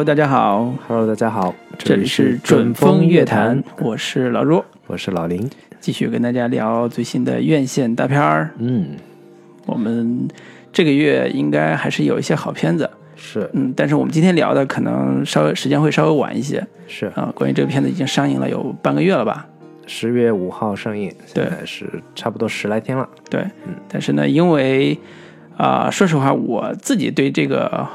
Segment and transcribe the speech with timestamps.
[0.00, 5.46] Hello，大家好，Hello，大家好，这里是准风乐坛，我是老若，我是老林。
[5.78, 8.50] 继续跟大家聊最新的院线大片儿。
[8.56, 8.96] 嗯，
[9.66, 10.26] 我们
[10.72, 13.50] 这个月应该还是有一些好片子，是。
[13.52, 16.66] 嗯，但是我们今天聊的可能稍微时间会稍微晚一些。
[16.86, 17.30] 是，啊。
[17.34, 19.46] 关于这个片子已经上映了有半个月了吧？
[19.86, 23.06] 十月五号上映，对现在是差不多十来天了。
[23.28, 23.74] 对，嗯。
[23.86, 24.98] 但是呢，因为
[25.58, 27.86] 啊、说实话，我自己对这个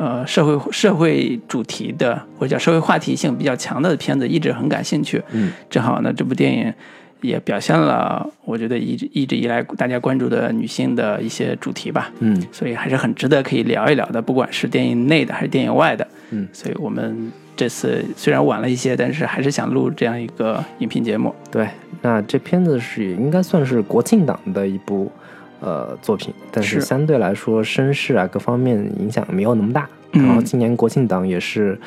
[0.00, 5.22] 呃社会社会主题的或者叫社会话题性比较强的片子一直很感兴趣。
[5.32, 6.72] 嗯，正好呢，这部电影
[7.20, 12.10] 也表现了我觉得一直一直以来大家关注的女性的一些主题吧。
[12.20, 16.08] 嗯，所以还是很值得可以聊一聊的，不管是电影内的还是电影外的。
[16.30, 21.34] 嗯，所以我们这次虽然晚了一些，但是还是想录这样一个影评节目。
[21.50, 21.68] 对，
[22.00, 25.12] 那这片子是也应该算是国庆档的一部
[25.60, 29.88] 呃作品，但是是相对来说声势啊各方面影响没有那么大。
[30.12, 31.78] 嗯然后今年国庆档也是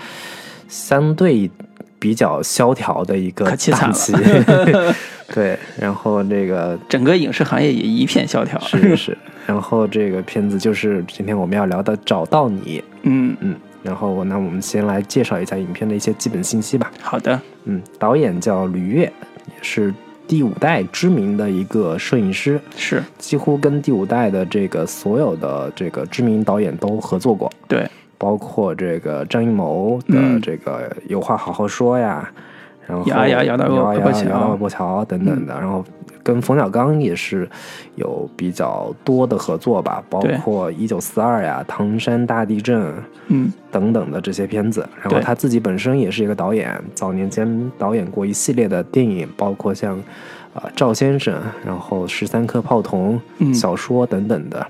[0.69, 1.51] 相对
[1.99, 4.13] 比较萧条的一个档期。
[5.33, 8.59] 对，然后这个整个影视行业也一片萧条。
[8.59, 12.79] 是是是，然后这个片子就是今天我们要聊的《找到你》。
[13.01, 16.91] 嗯，嗯，然后那我们先来介绍一下影片的一些基本信息吧。
[17.01, 17.39] 好的。
[17.65, 19.93] 嗯，导演叫吕越，也是
[20.33, 23.03] 第五代知名的一个摄影师，是。
[23.19, 30.41] 几乎跟第五代的这个所有的这个知名导演都合作过，对，包括这个张艺谋的嗯。
[30.41, 32.27] 这个《有话好好说》呀，
[32.87, 35.83] 然后摇呀摇到摇呀外婆桥嗯摇到外婆桥等等的，然后
[36.21, 37.49] 跟冯小刚也是
[37.95, 42.81] 有比较多的合作吧，包括《一九四二》呀、《唐山大地震》。
[43.29, 44.87] 嗯等等的这些片子。
[45.01, 49.97] 然后他自己本身也是一个导演，早年间导演过一系列的电影，包括像
[50.53, 51.33] 呃赵先生，
[51.65, 54.67] 然后十三颗炮筒、嗯小说等等的，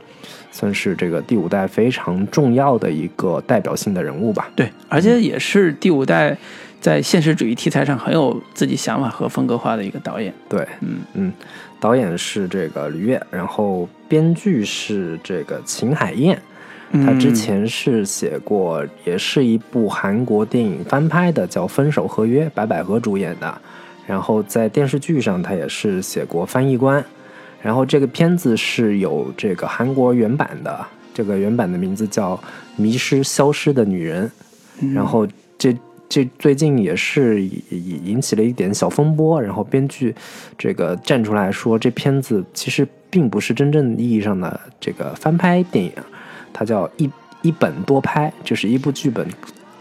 [0.51, 4.49] 算是这个第五代非常重要的一个代表性的人物吧。
[4.55, 6.37] 对，而且也是第五代
[6.83, 10.33] 在现实主义题材上很有自己想法和风格化的一个导演。
[10.49, 11.33] 对，嗯嗯，
[11.79, 16.37] 导演是这个吕越，然后编剧是这个秦海燕。
[16.91, 23.61] 他之嗯前是写过，也是一部韩国电影翻拍的，叫《分手合约》，白百合主演的。
[24.05, 27.01] 然后在电视剧上，他也是写过翻译官。
[27.61, 32.35] 然后这个片子是有这个韩国原版的，这个原版的名字叫
[32.75, 34.27] 《迷失消失的女人》。
[34.81, 35.25] 嗯然后
[35.57, 35.73] 这
[36.13, 40.13] 这最近也是引引引起了一点小风波，然后编剧
[40.55, 45.91] 这个站出来说，这片子其实并不是真正意义上的这个翻拍电影，
[46.53, 47.09] 它叫一
[47.41, 49.27] 一本多拍，就是一部剧本，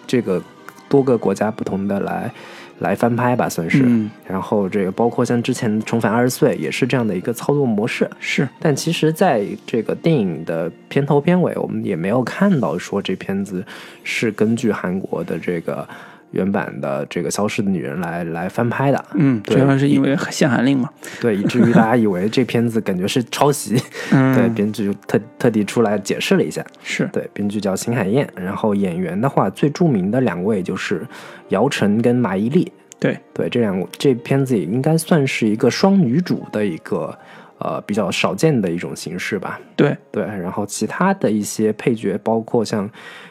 [0.07, 0.43] 这个
[0.89, 2.33] 多个国家不同的来
[2.79, 3.83] 来翻拍吧，算是。
[3.85, 8.09] 嗯然后这个包括像之前《重返二十岁》也是这样的一个操作模式。
[8.19, 13.63] 是但其实，在这个电影的片头片尾，我们也没有看到说这片子
[14.03, 15.87] 是根据韩国的这个
[16.33, 19.05] 原版的这个《消失的女人来》来翻拍的。
[19.15, 20.91] 嗯，主对要是因为限韩令嘛。
[21.21, 23.81] 对，以至于大家以为这片子感觉是抄袭。
[24.13, 26.65] 嗯，对，编剧就特特地出来解释了一下。
[26.83, 31.07] 是对，编剧叫秦海燕，然后演员的话，最著名的两位就是
[31.49, 32.67] 姚晨跟马伊琍。
[32.99, 37.19] 对对，这两这片子也应该算是一个双女主的一个
[37.63, 39.59] 呃比较少见的一种形式吧。
[39.77, 42.89] 对对，然后其他的一些配角，包括像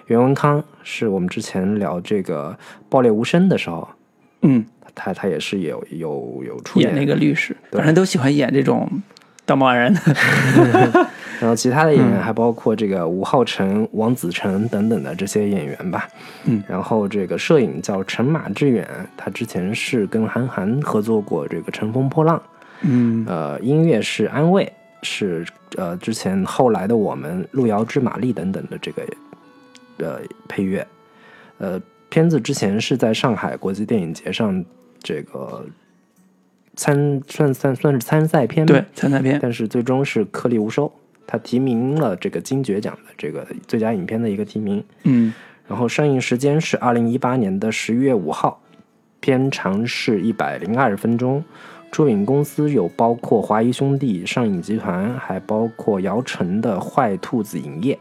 [0.08, 2.56] 袁文康，是我们之前聊这个
[2.90, 3.88] 《爆裂无声》的时候，
[4.42, 4.66] 嗯，
[4.96, 8.90] 他他也是有有有出演那个律师，对反正都喜欢演这种
[9.46, 10.02] 道貌岸然的。
[11.42, 16.08] 然后其他的演嗯员还包括这个吴昊辰、王子辰等等的这些演员吧。
[16.44, 18.88] 嗯，然后这个摄影叫陈马致远，
[19.18, 22.38] 他之前是跟韩寒合作过这个《乘风破浪》。
[22.82, 24.72] 嗯呃，音乐是安慰，
[25.04, 25.46] 是
[25.78, 29.04] 呃之前后来的我们路遥知马力等等的这个
[29.98, 30.86] 呃配乐。
[31.58, 31.80] 呃，
[32.10, 34.64] 片子之前是在上海国际电影节上
[35.00, 35.66] 这个
[36.76, 39.40] 参算算算是参赛片对，参赛片。
[39.42, 40.92] 但是最终是颗粒无收。
[41.28, 45.34] 他提名了这个金爵奖的这个最佳影片的一个提名，嗯
[45.68, 48.62] 然后上映时间是二零一八年的十一月五号，
[49.22, 51.42] 片长是一百零二分钟。
[51.92, 58.00] 出品公司有包括华谊兄弟、上影集团，还包括姚晨的坏兔子影业。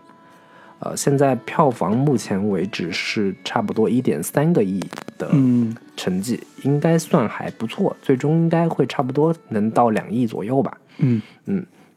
[0.79, 4.81] 呃，现在票房目前为止是差不多一点三个亿
[5.19, 10.79] 的嗯成绩，应该算还不错，最终应该会差不多能到两亿左右吧。
[10.99, 11.21] 嗯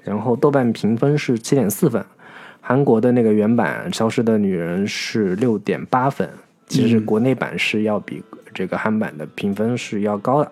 [0.03, 2.03] 然后豆瓣评分是七点四分，
[2.59, 6.29] 韩国的那个原版《消失的女人》是六点八分，
[6.67, 8.21] 其实嗯国内版是要比
[8.53, 10.51] 这个韩版的评分是要高的。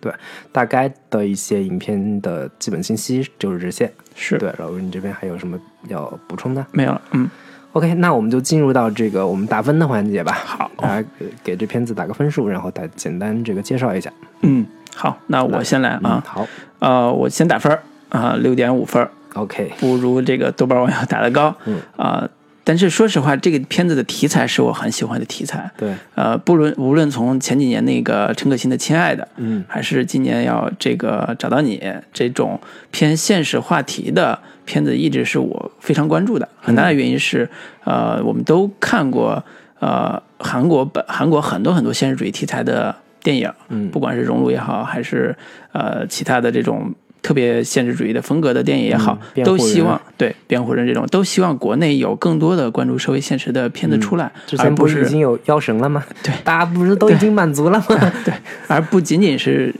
[0.00, 0.12] 对，
[0.50, 3.90] 大概的一些影片的基本信息就是这些。
[4.14, 5.58] 是对，然后你这边还有什么
[5.88, 6.66] 要补充的？
[6.72, 7.00] 没有了。
[7.12, 7.30] 嗯
[7.72, 10.32] OK，那我们就进入到这个我们打分的环节吧。
[10.32, 14.12] 好大家给给这片子打个分数，然后再简单这个介绍一下
[14.42, 16.46] 嗯，好，那我先来嗯啊，好
[16.80, 22.28] 呃，我先打分儿啊，六点五分，，OK，不如这个豆瓣网友打的高，嗯啊、
[22.62, 29.64] 但是说实话，这个片子的题材是我很喜欢的题材，对，呃，不论无论从前几年那个陈可辛的《亲爱的》，嗯。
[29.66, 32.60] 还是今年要这个找到你这种
[32.90, 36.48] 偏现实话题的片子，一直是我非常关注的。
[36.60, 37.48] 很大的原因是，
[37.84, 39.42] 呃，我们都看过
[39.78, 43.88] 呃韩国本韩国很多很多现实主义题材的电影，嗯。
[43.90, 45.34] 不管是《熔炉》也好，还是
[45.72, 56.02] 呃其他的这种特别现实主义的风格的电影也好，都希望对辩护人这种都希望国内有更多的关注社会现实的片子出来，之前而不是是已经有妖神了吗？
[56.22, 58.12] 对，大家不是都已经满足了吗？
[58.24, 58.32] 对，
[58.66, 59.74] 而不仅仅是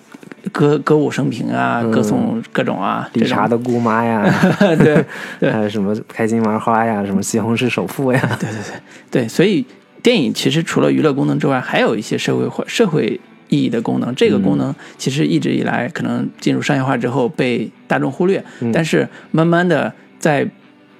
[0.52, 4.22] 歌歌舞升平啊，歌颂各种啊，理查的的姑妈呀，
[4.58, 5.04] 对
[5.40, 5.50] 对。
[5.50, 9.22] 还有什么开心麻花呀，什么西红柿首富呀，对对对。
[9.22, 9.64] 对，所以
[10.02, 14.14] 电影其实除了娱乐功能之外，还有一些社会或社会意义的功能。
[14.14, 18.42] 这个功能其实一直以来可能进入商业化之后被大众忽略，
[18.72, 20.48] 但是慢慢的在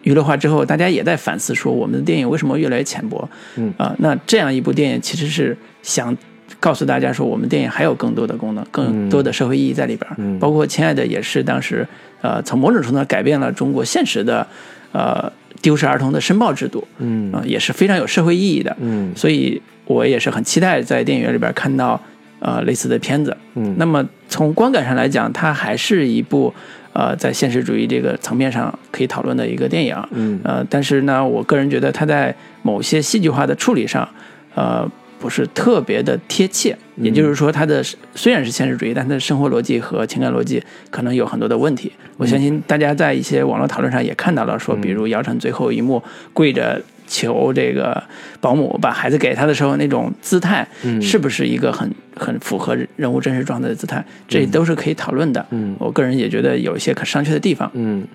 [0.02, 3.26] 娱乐化之后，大家也在反思说我们的电影为什么越来越浅薄？
[3.56, 6.14] 嗯啊、那这样一部电影其实是想。
[6.58, 10.16] 告诉大家说，我们电影还有更多的功能，更多的社会意义在里边儿。
[10.18, 11.86] 嗯包括《亲爱的》也是当时，
[12.20, 14.46] 呃，从某种程度上改变了中国现实的，
[14.92, 15.32] 呃，
[15.62, 16.86] 丢失儿童的申报制度。
[16.98, 18.76] 嗯啊、也是非常有社会意义的。
[18.80, 21.98] 嗯所以我也是很期待在电影院里边看到
[22.40, 23.36] 呃类似的片子。
[23.54, 26.52] 嗯那么从观感上来讲，它还是一部
[26.92, 29.96] 呃在现实主义这个层面上可以讨论的一个电影。
[30.10, 34.08] 嗯呃，但是呢，我个人觉得它在某些戏剧化的处理上，
[34.54, 34.90] 呃。
[35.20, 37.84] 不是特别的贴切，也就是说，它的
[38.14, 41.92] 虽然是现实主义，但它的生活逻辑和情感逻辑可能有很多的问题。
[42.16, 46.02] 我相信大家在一些网络讨论上也看到了，说比如姚晨最后一幕
[46.32, 48.02] 跪着求这个
[48.40, 50.66] 保姆把孩子给他的时候那种姿态，
[51.02, 54.02] 是不是一个很很符合人物真实状态的姿态？
[54.28, 55.44] 这都是可以讨论的。
[55.50, 57.68] 嗯我个人也觉得有一些可商榷的地方。
[57.74, 58.06] 嗯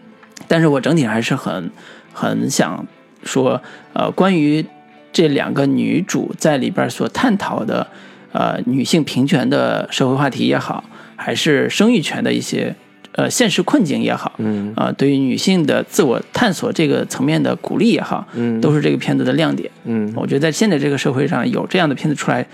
[0.48, 1.70] 但是我整体还是很
[2.14, 2.86] 很想
[3.24, 3.62] 说，
[3.94, 4.66] 呃，关于
[5.12, 7.86] 这两个女主在里边所探讨的，
[8.32, 10.84] 呃，女性平权的社会话题也好，
[11.16, 12.76] 还是生育权的一些
[13.16, 19.70] 呃现实困境也好，嗯啊、对于女性的自我探索这个层面的鼓励也好，嗯都是这个片子的亮点。
[19.86, 22.46] 嗯我觉得在现在这个社会上有这样的片子出来，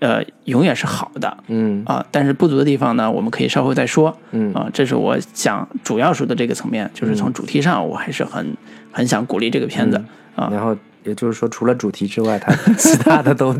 [0.00, 1.36] 呃，永远是好的。
[1.48, 4.16] 嗯啊，但是不足的地方呢，我们可以稍后再说。
[4.32, 8.56] 嗯啊，这是我想主要说的这个层面，就是从主题上，我还是很
[8.90, 10.02] 很想鼓励这个片子。
[10.34, 10.74] 啊，然后
[11.04, 13.54] 也就是说，除了主题之外，它 其他的都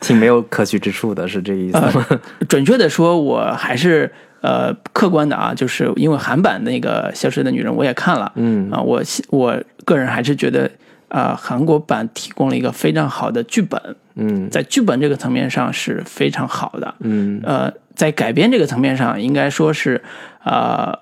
[0.00, 2.06] 挺没有可取之处的，是这个意思吗？
[2.48, 4.08] 准确的说，我还是
[4.42, 8.70] 呃客观的啊，就是因为韩版那个《消失的女人》我也看了，嗯。
[8.70, 10.70] 啊，我我个人还是觉得
[11.08, 13.80] 啊、韩国版提供了一个非常好的剧本，
[14.16, 14.48] 嗯。
[14.50, 16.94] 在剧本这个层面上是非常好的。
[17.00, 20.02] 嗯，呃，在改编这个层面上，应该说是
[20.44, 20.98] 呃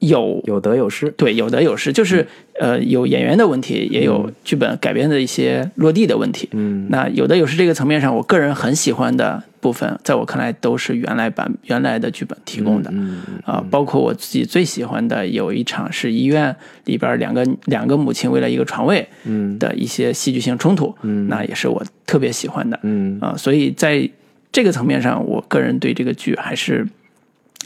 [0.00, 1.10] 有有得有失。
[1.12, 2.26] 对，有得有失，就是
[2.60, 6.48] 呃有演员的问题，也有剧本改编的一些落地的问题。
[6.52, 12.90] 嗯那有的有失这个层面上，我个人很喜欢的部分，在我看来都是原来版原来的剧本提供的。
[12.92, 22.78] 嗯啊，包括我自己最喜欢的有一场是医院里边两个两个母亲为了一个床位嗯的一些戏剧性冲突，嗯那也是我特别喜欢的。
[22.82, 24.08] 嗯啊，所以在
[24.52, 26.86] 这个层面上，我个人对这个剧还是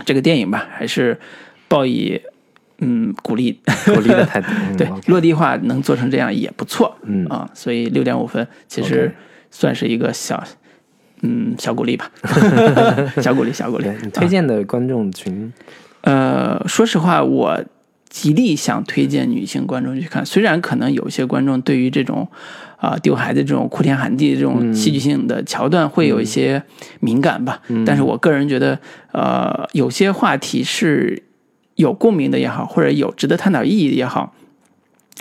[0.04, 1.18] 这个电影吧，还是
[1.72, 2.20] 抱以
[2.78, 4.48] 嗯鼓励，鼓励的态度。
[4.70, 7.24] 嗯对落地化能做成这样也不错，嗯。
[7.26, 9.14] 啊，所以六点五分其实
[9.50, 10.42] 算是一个小
[11.22, 12.10] 嗯小鼓励吧，
[13.22, 15.52] 小鼓励小鼓励，你推荐的观众群，
[16.02, 17.64] 呃，说实话，我
[18.08, 20.26] 极力想推荐女性观众去看。
[20.26, 22.28] 虽然可能有些观众对于这种
[22.78, 26.60] 啊、丢孩子这种哭天喊地这种戏剧性的桥段会有一些
[26.98, 28.76] 敏感吧，但是我个人觉得，
[29.12, 31.22] 呃，有些话题是
[31.76, 34.34] 有共鸣的也好，或者有值得探讨意义的也好，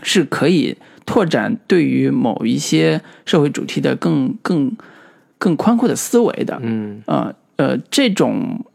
[0.04, 4.76] 是可以拓展对于某一些社会主题的更更
[5.38, 6.60] 更宽阔的思维的。
[6.62, 8.66] 嗯呃呃，这种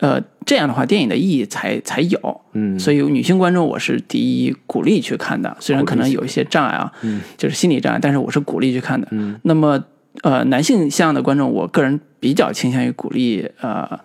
[0.00, 2.40] 呃这样的话，电影的意义才才有。
[2.52, 9.06] 嗯，所以女性观众我是第一鼓励去看的，虽然可能有一些障碍啊，嗯就是心理障碍，但是我是鼓励去看的。
[9.10, 9.84] 嗯那么
[10.22, 13.98] 呃，男性向的观众，我个人比较倾向于鼓励呃，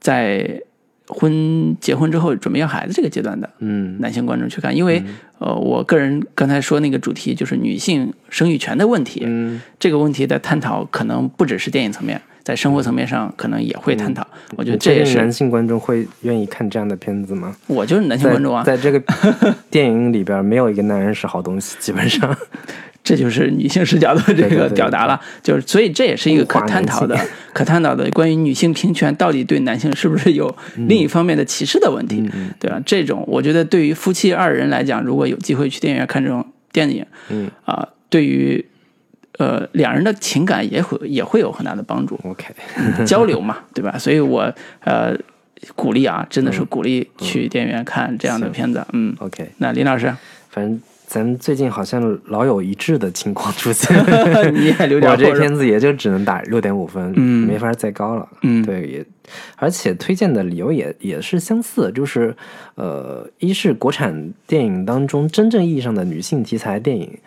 [0.00, 0.62] 在
[1.12, 5.02] 婚结婚之后准备要孩子这个阶段的嗯男性观众去看，因为、
[5.38, 14.26] 呃，我个人刚才说那个主题就是女性生育权的问题，嗯这个问题的探讨可能不只是电影层面，在生活层面上可能也会探讨。
[14.56, 17.54] 我觉得这也是男性观众会愿意看这样的片子吗？
[17.66, 19.02] 我就是男性观众啊，在这个
[19.70, 22.34] 电影里边，没有一个男人是好东西，基本上。
[23.04, 27.18] 这就是女性视角的这个表达了，就是所以这也是一个可探讨的、
[27.52, 30.54] 可探讨的关于女性平权到底对男性是不是有
[30.86, 32.22] 另一方面的歧视的问题，
[32.60, 32.80] 对吧？
[32.86, 38.64] 这种我觉得对于夫妻二人来讲，如果有机会去电影院看这种电影，嗯啊，对于
[39.38, 42.16] 呃两人的情感也会也会有很大的帮助。
[42.22, 42.54] OK，
[43.04, 43.98] 交流嘛，对吧？
[43.98, 44.54] 所以我
[44.84, 45.12] 呃
[45.74, 48.86] 鼓励啊，真的是鼓励去电影院看这样的片子。
[48.92, 50.14] 嗯 OK，那林老师，
[50.48, 50.80] 反正。
[51.12, 53.94] 咱最近好像老有一致的情况出现，
[54.54, 55.12] 你也留点。
[55.12, 58.26] 我这片子也就只能打六点五分，嗯，没法再高了。
[58.40, 59.06] 嗯，对，也
[59.56, 62.34] 而且推荐的理由也也是相似，就是
[62.76, 67.18] 呃，一是国产电影当中真正意义上的女性题材电影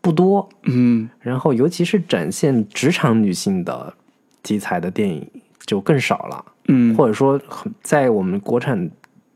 [0.00, 3.92] 不多，嗯，然后尤其是展现职场女性的
[4.42, 5.28] 题材的电影
[5.66, 7.38] 就更少了，嗯，或者说
[7.82, 8.90] 在我们国产。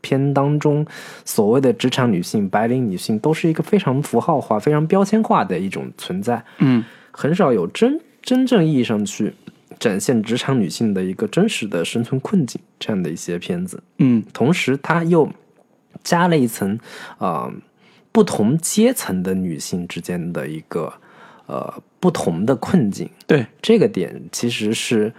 [0.05, 0.85] 片当中，
[1.25, 6.43] 所谓的职场女性、白领女性，都是一个非常符号化、非常标签化的一种存在。
[6.59, 9.33] 嗯，很少有真真正意义上去
[9.79, 13.81] 展现职场女性的一个真实的生存困境这样的一些片子。
[13.97, 15.27] 嗯，同时它又
[16.03, 16.77] 加了一层
[17.17, 17.53] 啊、呃，
[18.11, 20.93] 不同阶层的女性之间的一个
[21.47, 23.09] 呃不同的困境。
[23.25, 25.11] 对这个点，其实是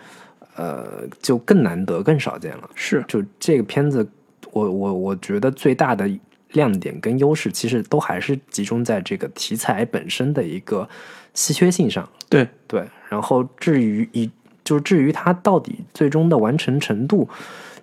[0.55, 2.71] 呃就更难得、更少见了。
[2.75, 4.07] 是，就这个片子。
[4.57, 6.11] 我我我觉得最大的
[6.53, 10.89] 亮点跟优势，其实都还是集中在这个题材本身的一个
[11.35, 12.09] 稀缺性上。
[12.31, 14.31] 对对，然后至于一
[14.65, 17.29] 就是至于它到底最终的完成程度，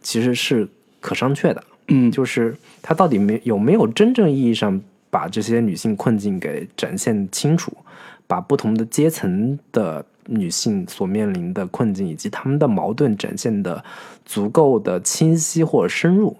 [0.02, 0.68] 其实是
[1.00, 1.64] 可商榷的。
[1.90, 7.72] 嗯，就是它到底没有没有真正意义上把这些女性困境给展现清楚，
[8.26, 13.84] 把不同的阶层的女性所面临的困境以及她们的矛盾展现的
[14.26, 16.36] 足够的清晰或者深入。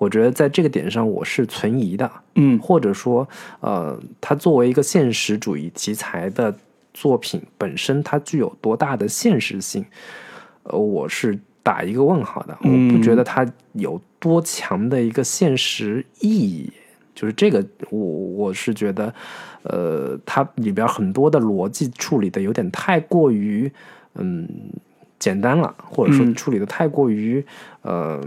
[0.00, 3.28] 我觉得在这个点上我是存疑的，嗯，或者说，
[3.60, 6.56] 呃，它作为一个现实主义题材的
[6.94, 9.84] 作品本身，它具有多大的现实性，
[10.62, 12.56] 呃，我是打一个问号的。
[12.62, 16.72] 嗯、我不觉得它有多强的一个现实意义，
[17.14, 19.14] 就是这个，我我是觉得，
[19.64, 23.70] 呃，它里边很多的逻辑处理的有点太过于，
[24.14, 24.48] 嗯。
[25.20, 27.44] 简单了，或者说处理的太过于、
[27.82, 28.24] 嗯、呃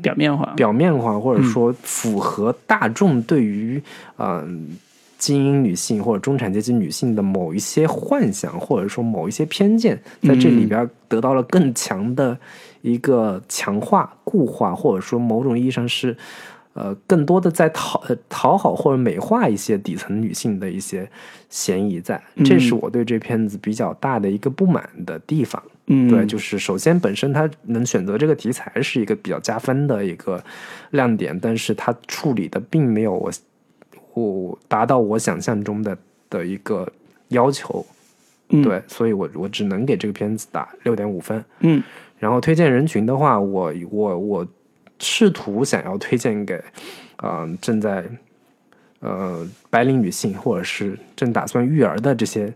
[0.00, 3.82] 表面化，表面化，或者说符合大众对于
[4.16, 4.48] 嗯、呃、
[5.18, 12.38] 精英女性或者中产阶级女性的某一些幻想，或者说某一些偏见，在这里边得到了更强的
[12.82, 16.16] 一个强化、固化，或者说某种意义上是
[16.74, 21.10] 呃更多的在讨讨好或者美化一些底层女性的一些
[21.50, 25.60] 嫌疑在，这是我对这片子比较大的一个不满的地方。
[25.64, 30.42] 嗯，对，就是首先本身它能选择这个题材是一个比较加分的一个
[30.90, 33.30] 亮点，但是它处理的并没有我
[34.14, 35.96] 我达到我想象中的
[36.28, 36.92] 的一个
[37.28, 37.86] 要求，
[38.48, 41.44] 嗯、对，所以我我只能给这个片子打六点五分。
[41.60, 41.80] 嗯，
[42.18, 44.48] 然后推荐人群的话，我我我
[44.98, 46.56] 试图想要推荐给
[47.18, 48.04] 啊、呃、正在
[48.98, 52.52] 呃白领女性或者是正打算育儿的这些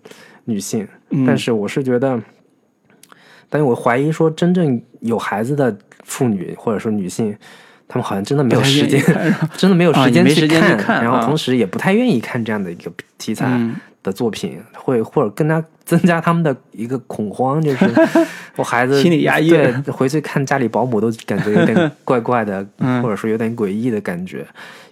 [0.47, 2.21] 女性，嗯、但是我是觉得。
[3.51, 7.37] 但是我怀疑说，真正有孩子的妇女或者说女性，
[7.87, 9.03] 她们好像真的没有时间，
[9.59, 13.61] 真的没有时间去看，看然后同时也不太愿意看这样的一个题材
[14.03, 17.85] 的作品，嗯、会或者更加增加他们的一个恐慌，就是
[18.57, 24.47] 我孩子心理压抑，对，回去看家里保姆都感觉有点 怪怪的，嗯、或者说有点诡异的感觉。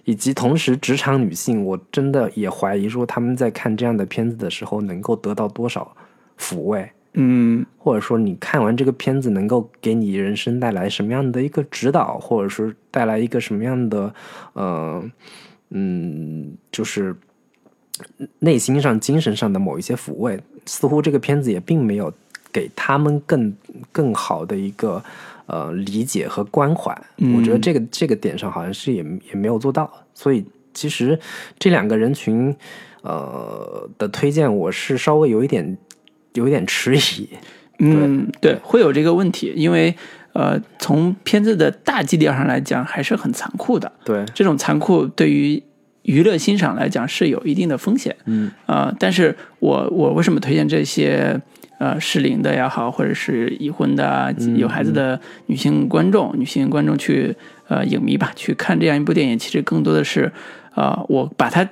[0.05, 5.95] 以及同时，职场女性，我真的也怀疑说，他们在看这样的片子的时候，能够得到多少
[6.39, 6.89] 抚慰。
[7.21, 14.13] 嗯，或者说你看完这个片子能够给你人生带来什么样的一个指导，或者说带来一个什么样的
[14.53, 15.03] 呃
[15.71, 17.13] 嗯，就是
[18.39, 22.13] 内心上、精神上的某一些抚慰，似乎这个片子也并没有
[22.53, 23.53] 给他们更
[23.91, 25.03] 更好的一个
[25.45, 26.97] 呃理解和关怀。
[27.17, 31.19] 嗯、我觉得这个这个点上好像是也也没有做到，所以其实
[31.57, 32.55] 这两个人群
[33.01, 35.77] 呃的推荐，我是稍微有一点。
[36.33, 37.27] 有一点迟疑，
[37.79, 39.95] 嗯，对，会有这个问题，因为
[40.33, 43.91] 呃，从片子的大基调上来讲，还是很残酷的。
[44.05, 45.61] 对，这种残酷对于
[46.03, 48.15] 娱乐欣赏来讲是有一定的风险。
[48.25, 51.41] 嗯，啊、呃，但是我我为什么推荐这些
[51.79, 57.35] 呃适龄的也好，或者是已婚的、有孩子的女性观众、女性观众去
[57.67, 60.31] 呃影迷吧去看这样一部电影，其实更多的是
[60.75, 61.67] 呃，我把它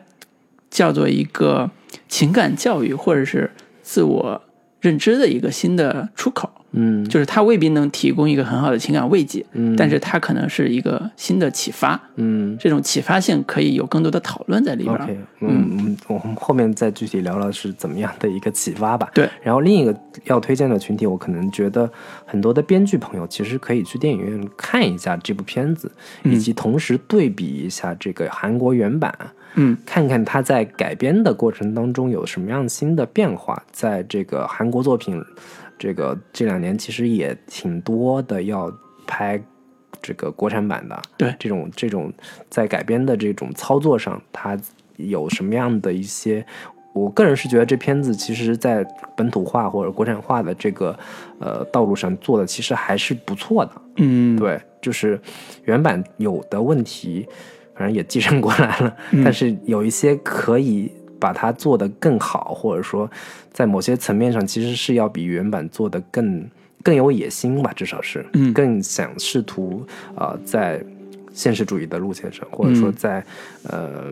[0.69, 1.69] 叫做一个
[2.09, 3.51] 情感教育，或者是
[3.83, 4.41] 自我。
[4.81, 7.07] 认知的一个新的出口，嗯。
[7.07, 9.75] 就是它未必能提供一个很好的情感慰藉，嗯。
[9.75, 12.55] 但是它可能是一个新的启发，嗯。
[12.59, 15.03] 这种启发性可以有更多的讨论在里边儿。
[15.03, 19.09] ，OK，嗯嗯，我们后面再具体聊聊是怎么样的一个启发吧。
[19.13, 21.89] 对，然后另一个要推荐的群体，我可能觉得
[22.25, 25.91] 很多的编剧朋友其实可以去电影院看一下这部片子，
[26.23, 29.13] 以及同时对比一下这个韩国原版。
[29.19, 29.27] 嗯
[29.85, 33.61] 看看他在改编的过程当中有什么样新的变化。
[33.71, 35.23] 在这个韩国作品，
[35.77, 38.71] 这个这两年其实也挺多的要
[39.05, 39.41] 拍
[40.01, 41.01] 这个国产版的。
[41.17, 42.11] 对这种这种
[42.49, 44.57] 在改编的这种操作上，他
[44.95, 46.45] 有什么样的一些？
[46.93, 48.83] 我个人是觉得这片子其实，在
[49.15, 50.97] 本土化或者国产化的这个
[51.37, 53.71] 呃道路上做的其实还是不错的。
[53.97, 55.19] 嗯，对，就是
[55.65, 57.27] 原版有的问题，
[57.77, 63.09] 反正也继承过来了，嗯但是有一些可以把它做得更好，或者说
[63.51, 66.49] 在某些层面上其实是要比原版做得更
[66.83, 70.83] 更有野心吧，至少是，嗯更想试图啊、呃在
[71.33, 73.23] 现实主义的路线上，或者说嗯在、
[73.63, 74.05] 呃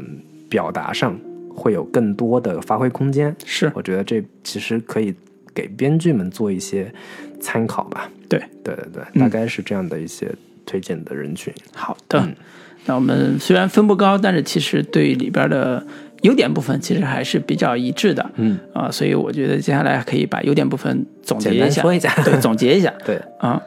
[0.48, 1.20] 表达上
[1.50, 3.36] 会有更多的发挥空间。
[3.44, 5.14] 是我觉得这其实可以
[5.56, 6.94] 给编剧们做一些
[7.42, 8.10] 参考吧。
[8.30, 8.40] 对。
[8.64, 10.32] 对对对，嗯大概是这样的一些
[10.66, 11.52] 推荐的人群。
[11.74, 12.28] 好的，
[12.86, 15.84] 那我们虽然分不高，但是其实对里边的
[16.22, 18.26] 优点部分其实还是比较一致的。
[18.36, 23.62] 嗯啊，所以我觉得接下来可以把优点部分总结一下，说一下对，总结一下 对，啊。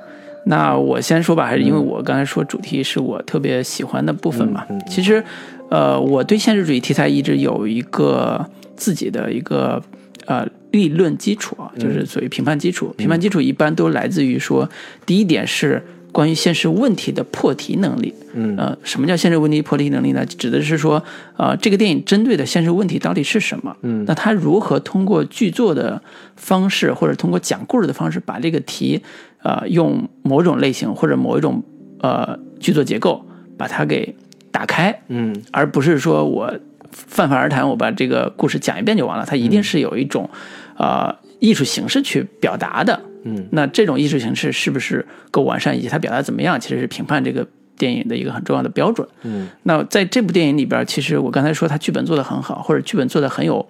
[0.45, 4.65] 那我先说吧，还是因为我刚才说主题是我特别喜欢的部分嘛。
[4.71, 5.23] 嗯嗯嗯其实，
[5.69, 9.83] 呃，我对现实主义题材一直有一个自己的一个
[10.25, 12.95] 呃立论基础啊，嗯就是所谓评判基础。
[12.97, 14.67] 评判基础一般都来自于说，
[15.05, 18.15] 第一点是关于现实问题的破题能力。
[18.35, 20.25] 嗯呃，什么叫现实问题破题能力呢？
[20.27, 21.03] 指的是说，
[21.37, 23.77] 呃，这个电影针对的现实问题到底是什么？
[23.83, 26.01] 嗯那它如何通过剧作的
[26.37, 29.03] 方式，或者通过讲故事的方式，把这个题，
[29.43, 31.63] 呃，用某种类型或者某一种
[32.01, 33.25] 呃剧作结构
[33.57, 34.15] 把它给
[34.51, 36.53] 打开，嗯而不是说我
[36.93, 39.25] 泛泛而谈，我把这个故事讲一遍就完了。
[39.27, 40.29] 它一定是有一种，
[40.77, 43.01] 呃，艺术形式去表达的。
[43.25, 49.07] 嗯那这种艺术形式是不是够完善，以及它表达怎么样，其实是评判这个电影的一个很重要的标准。
[49.23, 53.67] 嗯那在这部电影里边，其实我刚才说它剧本做得很好，或者剧本做得很有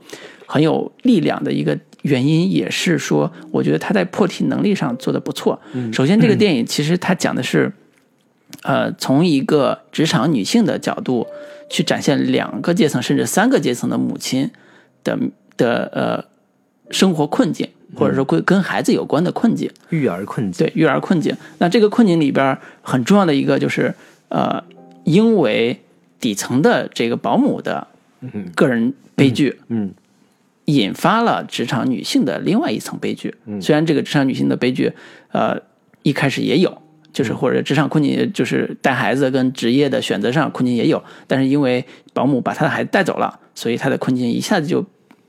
[0.47, 5.61] 很有力量的一个原因，也是说，我觉得它在破题能力上做得不错。
[5.73, 7.73] 嗯首先，这个电影其实它讲的是，
[8.63, 11.27] 呃，从一个职场女性的角度
[11.69, 14.51] 去展现两个阶层甚至三个阶层的母亲
[15.05, 15.19] 的
[15.57, 16.25] 的呃
[16.91, 19.71] 生活困境，或者说跟跟孩子有关的困境。
[19.91, 20.67] 育儿困境。
[20.67, 21.37] 对育儿困境。
[21.59, 23.95] 那这个困境里边很重要的一个就是，
[24.29, 24.63] 呃，
[25.05, 25.81] 因为
[26.21, 27.87] 底层的这个保姆的
[28.21, 29.93] 嗯个人悲剧，嗯
[30.67, 33.35] 引发了职场女性的另外一层悲剧。
[33.61, 34.93] 虽然这个职场女性的悲剧，
[35.33, 35.61] 呃，
[36.03, 36.83] 一开始也有。
[37.11, 44.85] 就是或者职场困境，就是带孩子跟职业的选择上困境也有，但是因为保姆把他的孩子带走了，所以他的困境一下子就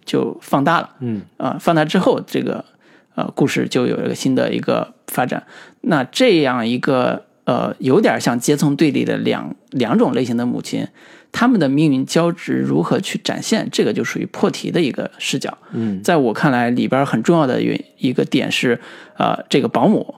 [0.10, 0.90] 就放大了。
[1.02, 2.66] 嗯啊、放大之后，这个
[3.14, 5.44] 呃故事就有了一个新的一个发展。
[5.82, 10.88] 那这样一个呃有点像阶层对立的两两种类型的母亲，
[11.32, 15.56] 他们的命运交织如何去展现，这个就属于破题的一个视角。
[15.74, 18.80] 嗯在我看来，里边很重要的原一个点是，
[19.18, 20.16] 呃，这个保姆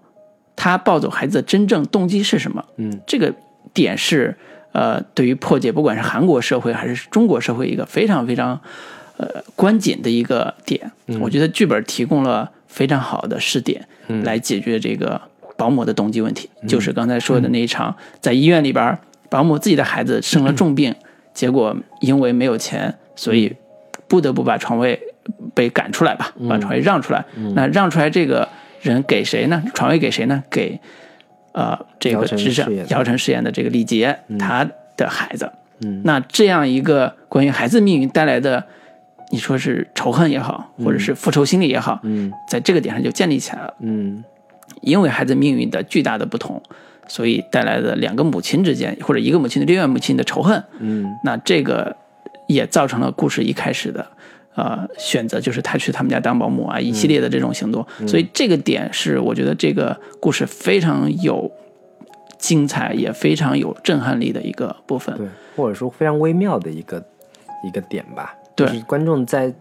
[0.56, 2.64] 她抱走孩子的真正动机是什么？
[2.78, 3.34] 嗯，这个
[3.74, 4.38] 点是
[4.74, 8.62] 呃，对于破解不管是韩国社会还是中国社会一个非常非常
[9.22, 10.92] 呃关键的一个点。
[11.20, 13.86] 我觉得剧本提供了非常好的试点，
[14.24, 15.22] 来解决这个
[15.56, 18.98] 保姆的动机问题，就是刚才说的那一场，在医院里边，
[19.30, 20.96] 保姆自己的孩子生了重病，
[21.34, 23.54] 结果因为没有钱，所以
[24.08, 25.00] 不得不把床位
[25.54, 27.24] 被赶出来吧，把床位让出来。
[27.56, 28.48] 那让出来这个
[28.82, 29.62] 人给谁呢？
[29.74, 30.44] 床位给谁呢？
[30.50, 30.80] 给
[31.52, 35.46] 呃这个职场饰演姚晨饰演的这个李杰，他的孩子。
[35.84, 38.64] 嗯那这样一个关于孩子命运带来的，
[39.32, 43.74] 你说是仇恨也好，或者是复仇心理也好，嗯在这个点上就建立起来了。
[43.80, 44.24] 嗯
[44.82, 46.62] 因为孩子命运的巨大的不同，
[47.08, 51.96] 所以带来的两个母亲之间，或者一个母亲对另外母亲的仇恨，嗯那这个
[52.48, 54.08] 也造成了故事一开始的
[54.56, 57.86] 呃选择，就是他去他们家当保姆啊，一系列的这种行动。
[58.08, 61.52] 所以这个点是我觉得这个故事非常有
[62.40, 65.16] 精彩，也非常有震撼力的一个部分。
[65.16, 67.04] 对，或者说非常微妙的一个
[67.64, 68.36] 一个点吧。
[68.56, 68.68] 对。
[68.68, 69.54] 就是观众在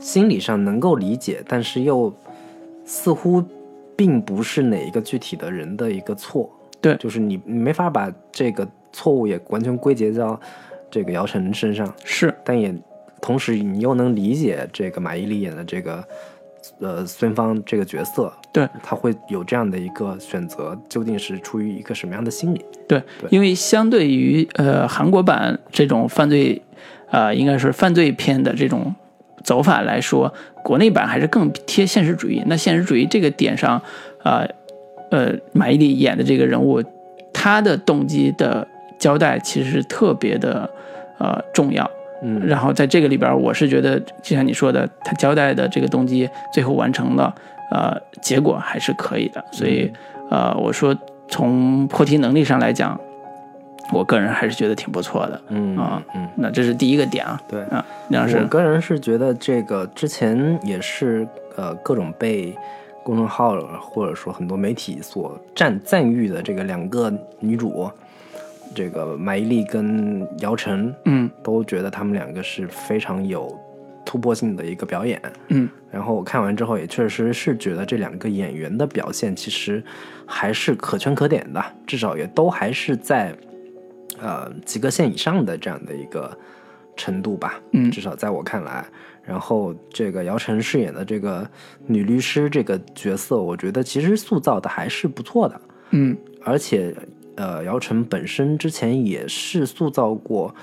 [0.00, 2.12] 心理上能够理解，但是又
[2.84, 3.42] 似乎
[3.96, 6.50] 并不是哪一个具体的人的一个错。
[6.80, 6.94] 对。
[6.96, 10.40] 就是你你没法把这个错误也完全归结到
[10.90, 12.74] 这个姚晨身上，是，但也
[13.20, 16.02] 同时你又能理解这个马伊琍演的这个
[16.80, 22.64] 呃孙芳这个角色，对，他会有这样的一个选择，究竟是出于一个什么样的心理？
[22.86, 23.28] 对，对。
[23.30, 26.62] 因为相对于呃韩国版这种犯罪，
[27.10, 28.94] 呃，应该是犯罪片的这种
[29.42, 32.42] 走法来说，国内版还是更贴现实主义。
[32.46, 33.80] 那现实主义这个点上，
[34.22, 34.46] 呃
[35.10, 36.82] 呃，马伊琍演的这个人物，
[37.32, 38.66] 他的动机的
[38.98, 40.68] 交代其实是特别的
[41.18, 41.90] 呃重要。
[42.20, 47.32] 嗯然后在这个里边，我是觉得，就像你说的，他交代的这个动机最后完成了，
[47.70, 49.44] 呃，结果还是可以的。
[49.52, 49.88] 所以，
[50.28, 50.92] 呃，我说
[51.28, 53.00] 从破题能力上来讲，
[53.92, 55.42] 我个人还是觉得挺不错的。
[55.48, 57.40] 嗯啊嗯，那这是第一个点啊。
[57.48, 57.62] 对。
[57.64, 62.56] 啊，梁老师，我个人是觉得这个之前也是呃各种被
[63.02, 67.90] 公众号或者说很多媒体所赞赞誉的这个两个女主，
[68.74, 73.58] 这个马伊琍跟姚晨，嗯都觉得她们两个是非常有
[74.04, 75.20] 突破性的一个表演。
[75.48, 79.82] 嗯然后我看完之后也确实是觉得这两个演员的表现其实
[80.26, 83.34] 还是可圈可点的，至少也都还是在
[84.20, 86.36] 呃及格线以上的这样的一个
[86.96, 87.60] 程度吧。
[87.72, 88.84] 嗯至少在我看来。
[89.22, 91.46] 然后这个姚晨饰演的这个
[91.86, 96.94] 女律师这个角色，我觉得其实塑造的还是不错的，嗯而且
[97.36, 100.54] 呃，姚晨本身之前也是塑造过，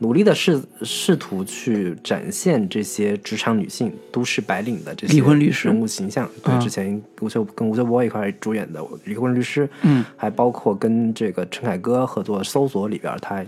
[0.00, 6.28] 努力的试试图去展现这些职场女性、都市白领的这些离婚律师人物形象。
[6.42, 13.44] 对，啊之前吴秀跟吴秀波一块主演的《离婚律师》，嗯，还包括跟这个陈凯歌合作《搜索》里边儿，他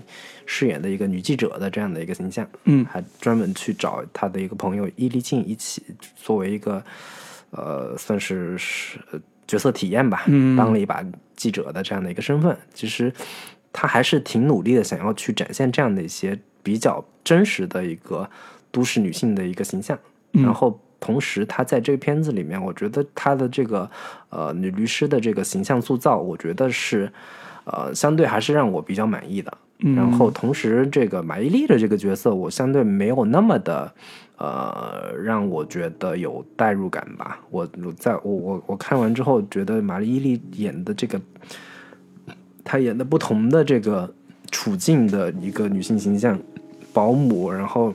[0.46, 2.48] 饰演的一个女记者的这样的一个形象。
[2.64, 5.82] 嗯还专门去找他的一个朋友伊丽静一起
[6.14, 6.82] 作为一个
[7.50, 8.56] 呃，算是
[9.46, 11.04] 角色体验吧，嗯当了一把
[11.34, 12.56] 记者的这样的一个身份。
[12.72, 13.12] 其实
[13.78, 18.26] 他还是挺努力的，想要去展现这样的一些比较真实的一个
[18.70, 19.98] 都市女性的一个形象。
[20.32, 23.88] 嗯然后同时，她在这个片子里面，我觉得她的这个
[24.30, 27.12] 呃女律师的这个形象塑造，我觉得是
[27.64, 29.52] 呃相对还是让我比较满意的。
[29.80, 33.92] 嗯然后同时，这个马伊琍的这个角色，我相对没有那么的，
[34.38, 37.38] 呃，让我觉得有代入感吧。
[37.50, 41.20] 我我在我我我看完之后，觉得马伊琍演的这个，
[42.66, 44.12] 她演的不同的这个
[44.50, 46.36] 处境的一个女性形象，
[46.92, 47.94] 保姆，然后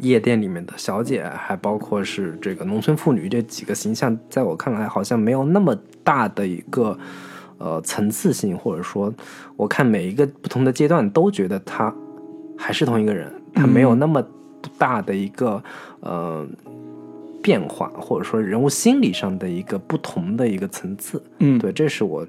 [0.00, 6.98] 夜店里面的小姐，还包括是这个农村妇女这几个形象，在我看来好像没有那么大的一个
[7.58, 9.14] 呃层次性，或者说，
[9.56, 11.94] 我看每一个不同的阶段都觉得她
[12.58, 14.24] 还是同一个人，她没有那么
[14.76, 15.62] 大的一个
[16.00, 16.44] 呃
[17.42, 21.22] 变化，或者说人物心理上的一个不同的一个层次。
[21.38, 22.26] 嗯对，这是我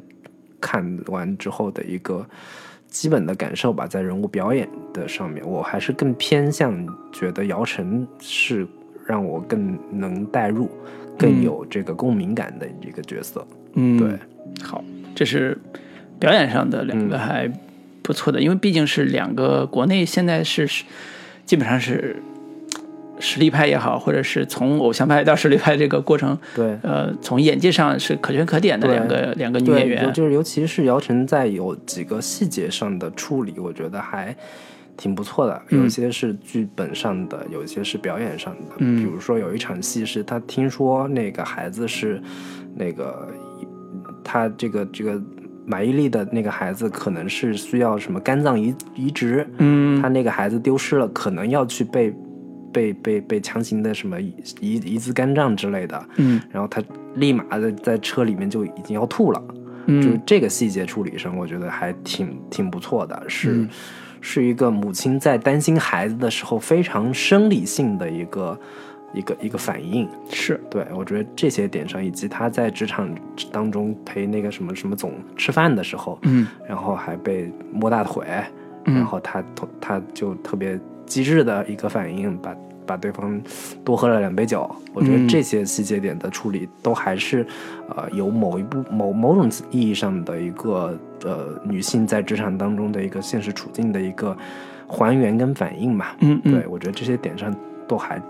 [0.66, 2.26] 看完之后的一个
[2.88, 3.86] 基本的感受吧。
[3.86, 6.74] 在人物表演的上面，我还是更偏向
[7.14, 8.66] 觉得姚晨是
[9.06, 10.68] 让我更能带入、
[11.16, 13.46] 更嗯有这个共鸣感的一个角色。
[13.74, 14.18] 嗯，对，
[14.64, 15.56] 好，这是
[16.20, 17.52] 表演上的两个嗯还
[18.02, 20.84] 不错的，因为毕竟是两个国内现在是是
[21.46, 22.16] 基本上是
[23.20, 26.78] 实力派也好，或者是从偶像派到实力派这个过程，对。
[26.82, 30.14] 呃，从演技上是可圈可点的两个两个女，演员。
[30.14, 34.36] 就是尤其是姚晨在有几个细节上的处理，我觉得还
[34.98, 35.62] 挺不错的。
[35.70, 38.76] 嗯有些是剧本上的，有一些是表演上的。
[38.80, 42.22] 嗯比如说有一场戏是她听说那个孩子是
[42.76, 43.28] 那个
[44.24, 45.22] 她这个这个
[45.66, 52.14] 马伊琍的那个孩子可能是需要什么肝脏移移植，嗯他那个孩子丢失了，可能要去被
[52.76, 56.10] 被被被强行的什么移移移植肝脏之类的。
[56.18, 56.42] 嗯。
[56.52, 56.84] 然后他
[57.16, 59.42] 立马的在车里面就已经要吐了，
[59.86, 60.02] 嗯。
[60.02, 63.70] 就是嗯这个细节处理上，我觉得还挺挺不错的，是、嗯。
[64.20, 68.60] 是一个母亲在担心孩子的时候非常生理性的一个
[69.14, 70.10] 一个一个反应。
[70.30, 70.60] 是。
[70.70, 73.08] 对我觉得这些点上，以及他在职场
[73.52, 76.46] 当中陪那个什么什么总吃饭的时候，嗯。
[76.68, 78.26] 然后还被摸大腿，
[78.86, 78.96] 嗯。
[78.96, 79.44] 然后他
[79.80, 83.42] 他就特别机智的一个反应，把把对方
[83.84, 84.70] 多喝了两杯酒。
[84.94, 87.46] 我觉得嗯这些细节点的处理都还是
[87.96, 94.36] 呃有某一部某某种意义上的一个呃女性在职场当中的一个现实处境的一个
[94.88, 96.16] 还原跟反应吧。
[96.20, 97.54] 嗯嗯对我觉得这些点上
[97.88, 98.22] 都还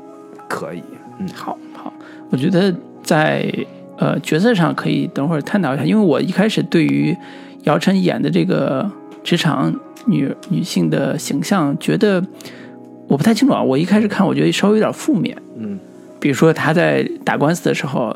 [0.48, 0.84] 可以。
[1.20, 1.94] 嗯好好，
[2.30, 3.50] 我觉得在
[3.98, 7.16] 呃角色上可以等会儿探讨一下，因为我一开始对于
[7.64, 8.90] 姚晨演的这个
[9.24, 9.74] 职场
[10.08, 12.22] 女女性的形象，觉得
[13.08, 13.62] 我不太清楚啊。
[13.62, 15.80] 我一开始看，我觉得稍微有点负面，嗯。
[16.20, 18.15] 比如说他在打官司的时候，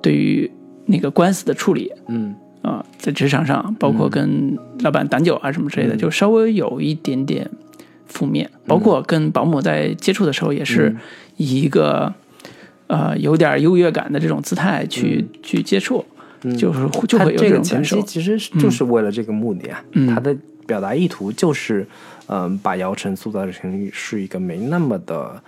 [0.00, 0.50] 对于
[0.86, 2.34] 那个官司的处理嗯。
[2.62, 5.98] 啊、在职场上，包括跟老板挡酒啊什么之类的，嗯。
[5.98, 7.50] 就稍微有一点点
[8.06, 8.48] 负面。
[8.66, 10.96] 包括跟保姆在接触的时候，也是嗯。
[11.38, 12.14] 以一个
[12.86, 16.04] 呃有点优越感的这种姿态去、去接触，
[16.56, 17.96] 就是就会有这种感受。
[17.96, 18.02] 前期。
[18.06, 20.06] 其实是就是为了这个目的啊，嗯。
[20.14, 21.84] 他的表达意图就是，
[22.32, 25.42] 嗯、把姚晨塑造成是一个没那么的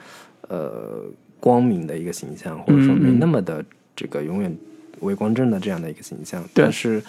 [0.49, 1.03] 呃
[1.41, 3.65] 光明的一个形象，或者说没那么的
[3.97, 4.55] 这个永远
[5.01, 6.65] 为光正的这样的一个形象，对。
[6.65, 7.03] 但是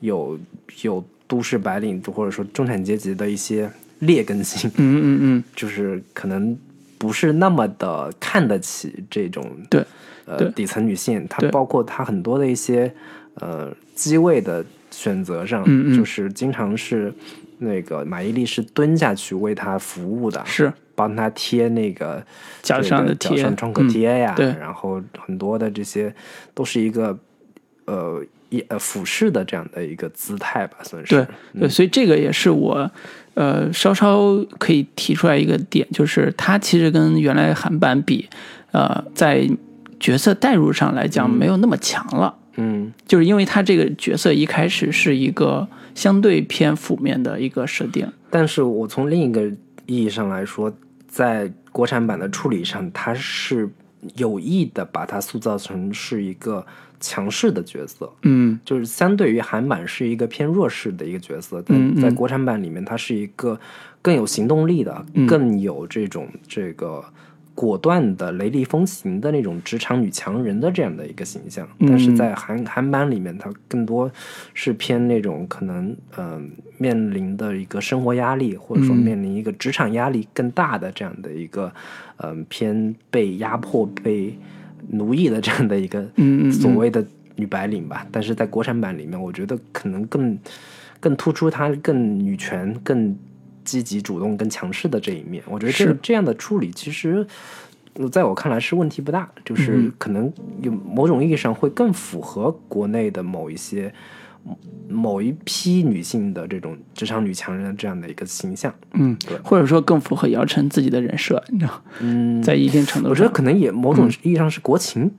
[0.00, 0.38] 有
[0.82, 3.68] 有都市白领或者说中产阶级的一些
[4.00, 6.56] 劣根性，嗯嗯嗯，就是可能
[6.98, 10.46] 不是那么的看得起这种对对。
[10.46, 12.92] 呃底层女性，她包括她很多的一些
[13.34, 15.96] 呃机位的选择上，嗯嗯。
[15.96, 17.12] 就是经常是
[17.58, 20.72] 那个马伊琍是蹲下去为他服务的，是。
[20.94, 22.24] 帮他贴那个
[22.62, 26.10] 脚上的贴脚上创可贴呀，然后很多的这些
[26.54, 27.18] 都是一个
[27.84, 31.14] 呃一呃俯视的这样的一个姿态吧，算是。
[31.14, 31.26] 对
[31.60, 32.90] 对，所以这个也是我
[33.34, 38.26] 呃稍稍可以提出来一个点，就是他其实跟原来韩版比，
[38.72, 39.46] 呃，在
[40.00, 42.34] 角色代入上来讲没有那么强了。
[42.54, 42.90] 嗯。
[43.06, 49.42] 就是因为他这个角色一开始是一个相对偏负面的一个设定，但是我从另一个
[49.86, 50.72] 意义上来说，
[51.08, 53.68] 在国产版的处理上，它是
[54.14, 56.64] 有意的把它塑造成是一个
[57.00, 58.60] 强势的角色，嗯。
[58.62, 61.94] 就是相对于韩版是一个偏弱势的一个角色，在嗯。
[61.96, 63.58] 嗯在国产版里面，它是一个
[64.02, 65.26] 更有行动力的，嗯。
[65.26, 67.02] 更有这种这个。
[67.56, 74.08] 果断的、雷厉风行的那种职场女强人的这样的一个形象，嗯但是在韩韩版里面，她更多
[74.54, 76.42] 是偏那种可能嗯、呃
[76.78, 78.98] 面临的一个生活压力，或者说嗯。
[78.98, 81.72] 面临一个职场压力更大的这样的一个
[82.18, 84.36] 嗯、呃偏被压迫、被
[84.90, 86.04] 奴役的这样的一个
[86.52, 87.02] 所谓的
[87.36, 88.06] 女白领吧。
[88.12, 90.38] 但是在国产版里面，我觉得可能更
[91.00, 93.16] 更突出她更女权、更
[93.66, 95.44] 积极主动、跟强势的这一面。
[95.46, 97.26] 我觉得这这样的处理其实。
[97.98, 103.90] 呃在我看来是问题不大，就是嗯可能有某种意义上会更符合国内的某一些
[104.86, 108.70] 某一批女性的这种职场女强人的这样的一个形象。
[108.92, 115.10] 嗯对，或者说更符合姚晨自己的人设，你知道，嗯，在一定程度上，我觉得可能也某种意义上是国情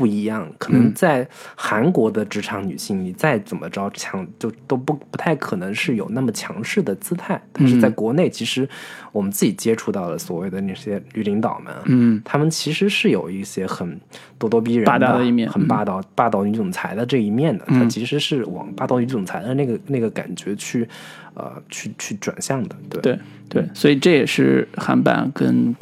[0.00, 0.50] 不一样。
[0.56, 7.38] 可能在韩国的职场女性，你再怎么着强，就都不不太可能是有那么强势的姿态。
[7.52, 8.66] 但是在国内，其实
[9.12, 14.00] 我们自己接触到的所谓的那些女领导们，嗯她们其实是有一些很
[14.38, 17.66] 咄咄逼人霸道的一面嗯很霸道、霸道女总裁的这一面的。
[17.66, 20.88] 她其实是往霸道女总裁的那个那个感觉去，
[21.34, 22.74] 呃，去去转向的。
[22.88, 23.18] 对对
[23.50, 25.74] 对，所以这也是韩版跟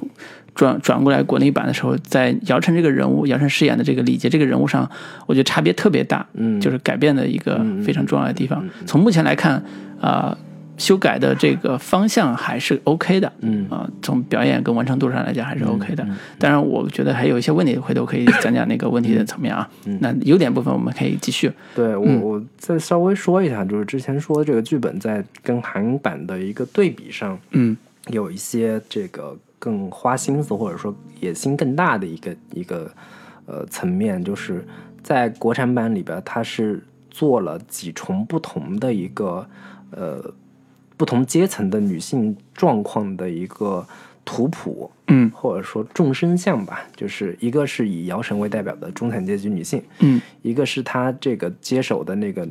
[0.59, 4.91] 转转过来国内版的时候，在姚晨这个人物，姚晨饰演的这个李杰这个人物上，
[5.27, 8.69] 我觉得差别特别大，嗯就是改变的一个非常重要的地方。
[8.85, 9.63] 从目前来看，
[10.01, 10.37] 啊、
[10.77, 16.05] 修改的这个方向还是 OK 的，嗯啊、从表演跟完成度上来讲还是 OK 的。
[16.41, 19.69] 当然，我觉得还有一些问题，回头可以讲讲那个问题的层面啊。
[20.01, 21.53] 那优点部分我们可以继续。
[21.77, 27.77] 对我，我再稍微说一下，就是之前说这个剧本在跟韩版的一个对比上，嗯
[28.09, 32.91] 有一些这个更花心思或者说野心更大的一个一个
[33.47, 34.67] 呃层面，就是
[35.03, 39.47] 在国产版里边，它是做了几重不同的一个
[39.91, 40.33] 呃
[40.97, 43.87] 不同阶层的女性状况的一个
[44.25, 45.31] 图谱，嗯。
[45.35, 50.21] 或者说众生相吧，就是一个是以姚晨为代表的中产阶级女性，嗯。
[50.43, 52.47] 一个是她这个接手的那个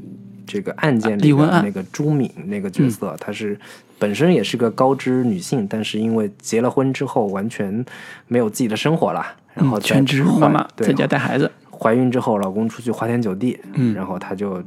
[0.45, 3.59] 这个案件里的那个朱敏那个角色，她是
[3.99, 7.83] 本身也是个高知女性，但是因为结了婚之后完全
[8.27, 11.51] 没有自己的生活了，然后嗯，全职怀妈妈对在家带孩子。
[11.71, 14.63] 怀孕之后，老公出去花天酒地，嗯然后她就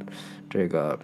[0.49, 0.97] 这个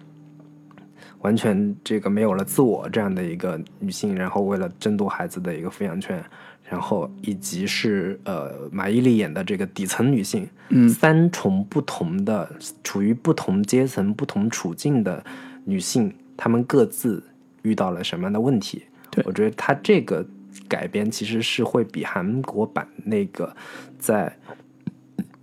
[1.20, 6.22] 完全这个没有了自我这样的一个女性，然后为了争夺孩子的一个抚养权，
[6.64, 12.50] 然后以及是呃马伊琍演的这个底层女性，嗯三重不同的
[12.82, 15.22] 处于不同阶层、不同处境的
[15.64, 17.22] 女性，她们各自
[17.62, 18.84] 遇到了什么样的问题？
[19.10, 20.26] 对我觉得他这个
[20.68, 23.54] 改编其实是会比韩国版那个
[23.98, 24.36] 在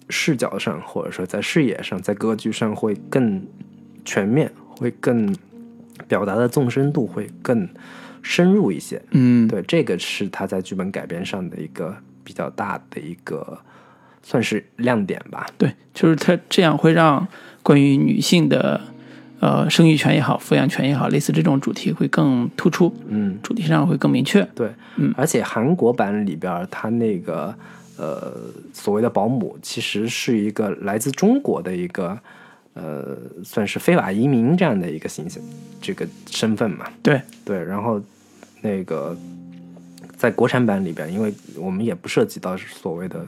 [0.10, 3.46] 视角上，或者说在视野上、在格局上会更
[4.04, 5.36] 全面，会更
[6.08, 7.68] 表达的纵深度会更
[8.22, 9.02] 深入一些。
[9.12, 13.60] 嗯，对，这个是他在剧本改编上的一个比较大的一个
[14.22, 15.48] 算是亮点吧。
[15.58, 17.28] 对，就是它这样会让
[17.64, 18.80] 关于女性的
[19.40, 24.44] 呃生育权也好、抚养权也好，类似这种主题会更突出，嗯，主题上会更明确。
[24.56, 27.54] 对，嗯而且韩国版里边儿，它那个
[27.98, 28.34] 呃
[28.74, 32.18] 所谓的保姆，其实是一个来自中国的一个
[32.74, 35.44] 呃算是非法移民这样的一个形象，
[35.82, 36.86] 这个身份嘛。
[37.04, 38.02] 对，对，然后
[38.62, 39.16] 那个
[40.18, 43.26] 在国产版里边，因为我们也不涉及到所谓的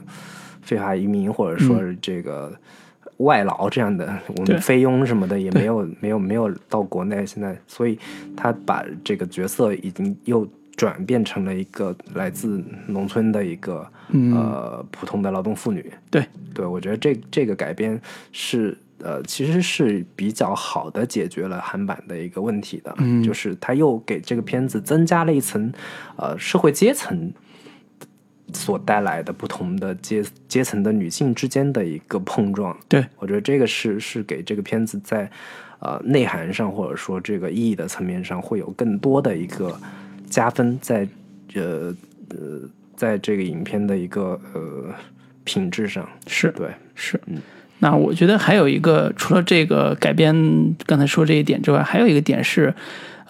[0.62, 2.52] 非法移民或者说是这个
[3.18, 7.98] 外劳这样的，我们菲佣什么的也没有没有没有到国内，现在，所以
[8.36, 15.92] 他把这个角色已经又转变成了一个来自农村的一个、呃普通的劳动妇女。
[16.10, 18.00] 对，对我觉得这这个改编
[18.30, 25.72] 是呃其实是比较好的解决了韩版的一个问题的，嗯就是他又给这个片子增加了一层
[26.16, 27.32] 呃社会阶层。
[28.52, 35.30] 所带来的不同的阶阶层的女性之间的一个碰撞，对，我觉得这个是是给这个片子在
[35.80, 39.78] 呃内涵上或者说这个意义的层面上会有更多的一个
[40.28, 41.06] 加分在
[41.54, 41.94] 呃
[42.30, 42.60] 呃
[42.96, 44.94] 在这个影片的一个呃
[45.44, 47.20] 品质上，是对，是。
[47.26, 47.40] 嗯。
[47.80, 52.74] 那我觉得还有一个，除了这个改编刚才说这一点之外，还有一个点是，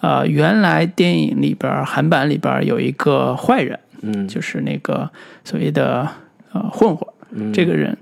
[0.01, 4.27] 呃，原来电影里边儿韩版里边儿有一个坏人，嗯。
[4.27, 5.09] 就是那个
[5.43, 6.07] 所谓的
[6.51, 7.53] 呃混混，嗯。
[7.53, 7.97] 这个人，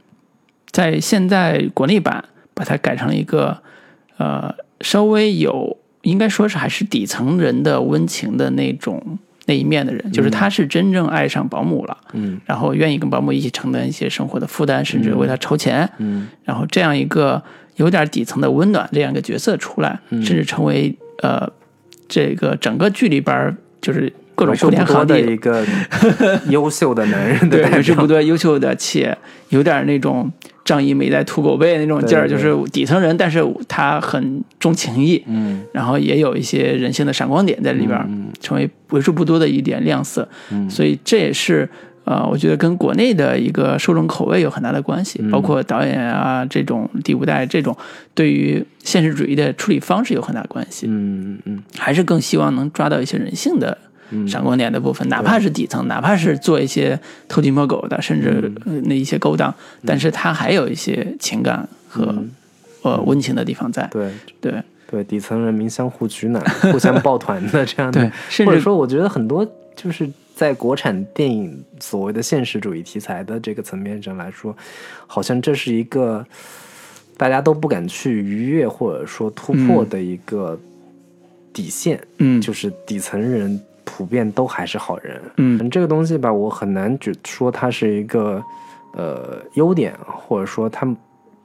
[0.71, 3.61] 在现在国内版把它改成了一个
[4.17, 12.39] 呃稍微有应该说是还是底层人的温情的那种那一面的人，就是他是真正爱上保姆了，嗯。
[12.45, 16.27] 然后愿意跟保姆一起承担一些生活的负担，甚至为他筹钱，嗯。
[16.43, 17.41] 然后这样一个
[17.77, 20.21] 有点底层的温暖这样一个角色出来，嗯。
[20.23, 21.49] 甚至成为呃
[22.07, 25.65] 这个整个剧里边儿就是各种为数不多哭天喊地的一个
[26.49, 29.17] 优秀的男人的对，为数不，多优秀的，且
[29.49, 30.31] 有点那种
[30.63, 37.99] 仗义没带土狗背那种劲儿，就是底层人，但是他很重情义，嗯然后也有一些人性的闪光点在里边
[38.39, 40.27] 成为为数不多的一点亮色。
[40.51, 41.67] 嗯所以这也是
[42.03, 47.75] 呃，我觉得跟国内的一个受众口味有很大的关系，嗯包括导演啊这种第五代这种
[48.13, 53.86] 对于现实主义的处理方式有很大关系，嗯嗯还是更希望能抓到一些人性的嗯
[54.27, 59.53] 闪光点的部分，哪怕是底层，哪怕是做一些偷鸡摸狗的，甚至呃那一些勾当，
[59.85, 62.31] 但是它还有一些情感和、嗯。
[62.83, 63.85] 呃温情的地方在。
[63.91, 64.11] 对。
[64.39, 64.53] 对。
[64.89, 66.41] 对底层人民相互取暖、
[66.71, 74.55] 互相 抱团的这样的，对，甚至或者说，我觉得很多就是在国产电影所谓的现实主义题材的这个层面上来说，
[75.05, 76.25] 好像这是一个
[77.17, 80.57] 大家都不敢去逾越或者说突破的一个
[81.51, 82.39] 底线，嗯。
[82.39, 85.21] 就是底层人普遍都还是好人。
[85.37, 88.43] 嗯这个东西吧，我很难只说它是一个
[88.91, 90.85] 呃优点，或者说它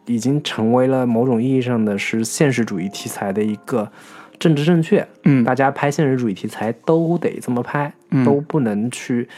[0.07, 3.89] 已经成为了某种意义上的是现实主义题材的一个
[4.41, 5.07] 政治正确。
[5.23, 9.29] 嗯大家拍现实主义题材都得这么拍，嗯都不能去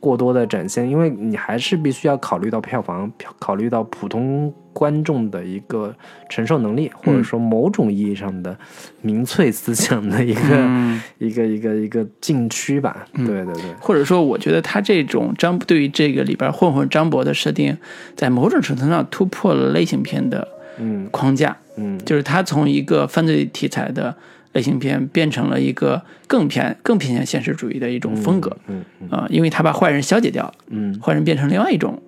[0.00, 5.94] 过多的展现，因为你还是必须要考虑到票房，考考虑到普通观众的一个
[6.28, 8.54] 承受能力，或者说某种意义上的
[9.00, 11.00] 民粹思想的一个、 嗯。
[11.18, 13.06] 一个一个一个禁区吧。
[13.14, 17.78] 对对对，或者说，我觉得他这种张对于这个里边混混张博的设定，
[18.16, 20.46] 在某种程度上突破了类型片的
[20.78, 21.08] 嗯。
[21.10, 21.98] 框架，嗯。
[22.04, 24.14] 就是他从一个犯罪题材的
[24.52, 29.08] 类型片变成了一个更偏更偏向现实主义的一种风格嗯嗯。
[29.10, 30.98] 啊、因为他把坏人消解掉了，嗯。
[31.00, 32.02] 坏人变成另外一种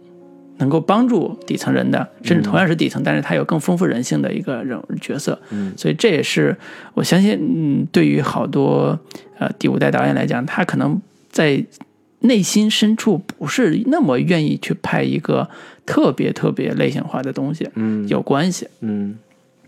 [0.58, 5.38] 能够帮助底层人的，甚至同样是底层，但是他有更丰富人性的一个人角色。
[5.50, 5.72] 嗯。
[5.76, 6.56] 所以这也是
[6.94, 8.98] 我相信，嗯，对于好多
[9.38, 11.64] 呃第五代导演来讲，他可能在
[12.20, 15.48] 内心深处不是那么愿意去拍一个
[15.84, 18.08] 特别特别类型化的东西，嗯。
[18.08, 19.16] 有关系，嗯，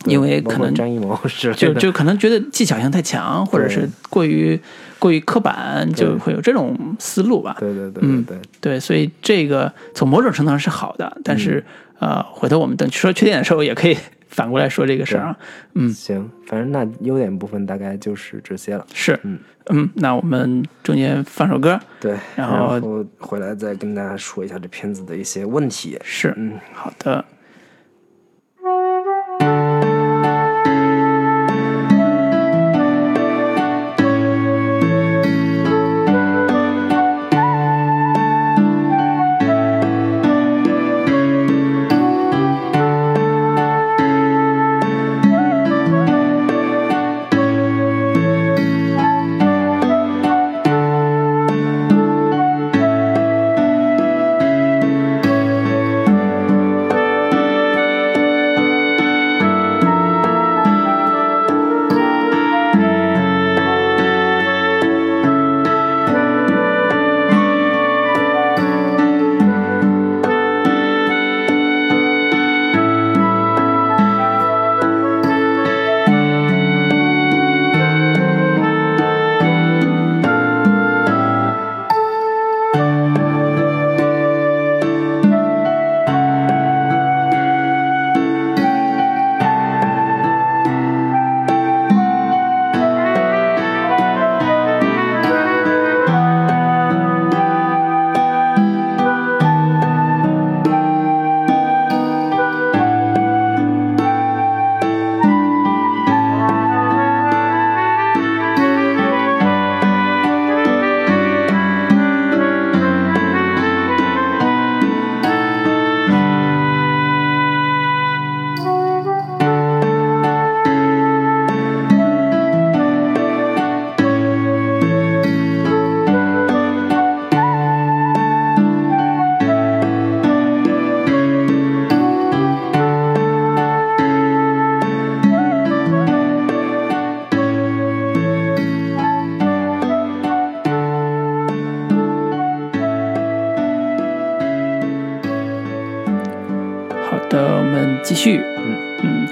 [0.06, 4.58] 因为可能张艺谋是，就就可能觉得技巧性太强，或者是过于
[4.98, 7.56] 过于刻板，就会有这种思路吧。
[7.58, 11.64] 对对对嗯对对，所以这个从某种程度上是好的，但是、
[11.98, 13.96] 呃，回头我们等说缺点的时候，也可以
[14.28, 15.38] 反过来说这个事儿啊。
[15.74, 18.84] 嗯，行，反正那优点部分大概就是这些了。
[18.92, 19.38] 是，嗯
[19.70, 25.98] 嗯，那我们中间放首歌，对，然后回来再跟大家说一下这片子的一些问题。
[26.02, 27.24] 是，嗯，好的。「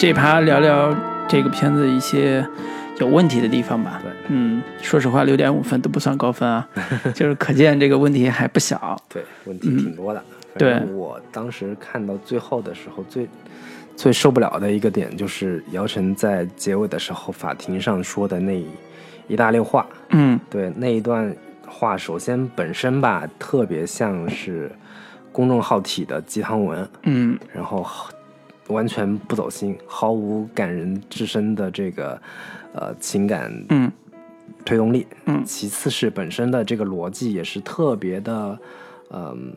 [0.07, 0.94] 这一趴聊聊
[1.26, 2.46] 这个片子一些
[3.00, 4.00] 有问题的地方吧。
[4.00, 6.68] 对嗯，说实话，六点五分都不算高分啊，
[7.12, 8.96] 就是可见这个问题还不小。
[9.09, 10.20] 对，问题挺多的。
[10.20, 13.28] 嗯对我当时看到最后的时候，最
[13.96, 18.64] 最受不了的一个点就是姚晨在结尾的时候法庭上说的那
[19.26, 19.84] 一大溜话。
[20.11, 21.34] 嗯对那一段
[21.66, 24.70] 话，首先本身吧，特别像是
[25.32, 27.84] 公众号体的鸡汤文，嗯然后
[28.68, 32.20] 完全不走心，毫无感人至深的这个
[32.72, 33.90] 呃情感嗯。
[34.64, 35.06] 推动力。
[35.26, 35.44] 嗯。
[35.44, 38.58] 其次是本身的这个逻辑也是特别的，
[39.10, 39.52] 嗯、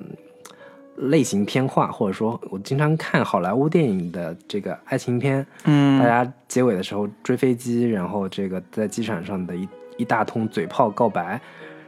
[0.97, 5.97] 类型偏化，或者说我经常看好莱坞电影的这个爱情片，嗯。
[5.99, 11.41] 大嗯家结尾的时候追飞机，然后这个在机场上的一一大通嘴炮告白，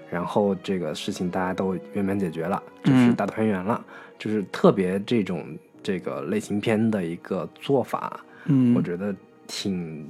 [0.09, 3.15] 然后这个事情大家都圆满解决了，就是嗯。
[3.15, 3.79] 大团圆了，
[4.17, 5.45] 就是特别这种
[5.83, 9.15] 这个类型片的一个做法，嗯，我觉得
[9.47, 10.07] 挺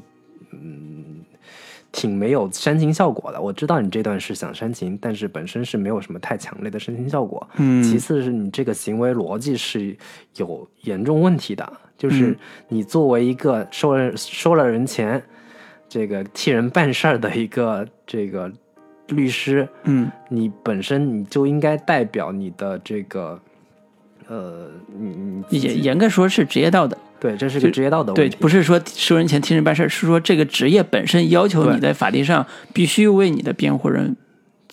[0.51, 1.23] 嗯
[1.91, 3.41] 挺没有煽情效果的。
[3.41, 7.47] 我知道你这段是想煽情，但是本身是没有什么太强烈的煽情效果。
[7.57, 9.95] 嗯其次是你这个行为逻辑是
[10.35, 15.23] 有严重问题的，就是嗯你作为一个收了收了人钱，
[15.87, 18.51] 这个替人办事儿的一个这个
[19.07, 23.39] 律师，嗯你本身你就应该代表你的这个。
[24.27, 26.97] 呃，你你也严格说是职业道德。
[27.19, 34.15] 对，这是个职业道德问对，不是说收人钱替人办事儿，是说这个职业本身要求你在法律上必须为你的辩护人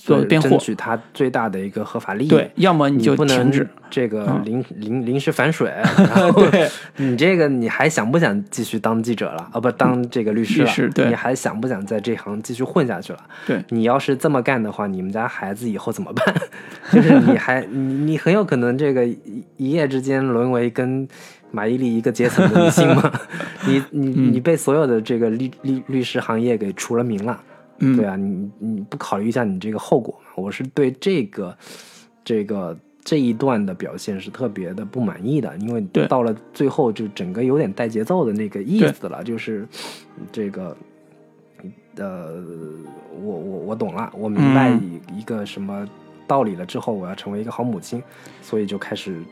[0.08, 0.58] 做对辩护争。
[0.58, 2.28] 取他最大的一个合法利益。
[2.28, 3.68] 对，要么就你不能停止。
[3.90, 9.48] 这个嗯临临临时反水， 然后对你这个你还想不想继续当记者了？
[9.52, 11.08] 啊，不当这个律师了？
[11.08, 13.18] 你还想不想在这行继续混下去了？
[13.46, 16.34] 对，你要是这么干的话，你们家孩子以后怎么办？
[16.92, 21.08] 就是你还你你很有可能这个一一夜之间沦为跟
[21.50, 23.10] 马伊琍一个阶层的明星嘛？
[23.66, 27.40] 你你嗯你被所有的这个律律律师行业给除了名了。
[27.78, 30.30] 嗯，对啊，你你不考虑一下你这个后果吗？
[30.36, 31.56] 我是对这个
[32.24, 39.66] 这个这一段的表现是特别的不满意的，因为到了最后就整个有点带节奏的那个意思了，就是
[40.30, 40.76] 这个
[41.96, 42.42] 呃，
[43.20, 45.88] 我我我懂了，我明白嗯一一个什么
[46.26, 48.02] 道理了之后，我要成为一个好母亲，
[48.42, 49.22] 所以就开始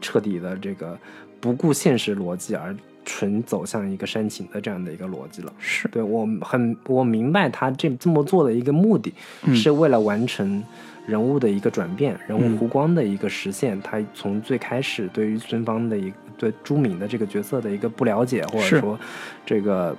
[0.00, 0.98] 彻底的这个
[1.40, 5.52] 不顾现实逻辑而纯走向一个煽情的这样的一个逻辑了。
[5.58, 9.12] 是，对我很我明白他这这么做的一个目的，
[9.44, 10.62] 嗯是为了完成
[11.06, 13.80] 人物的一个转变，人嗯物弧光的一个实现。
[13.82, 18.98] 他从最开始对于孙芳的一个对朱敏的这个角色的一个不了解，或者说
[19.44, 19.94] 这个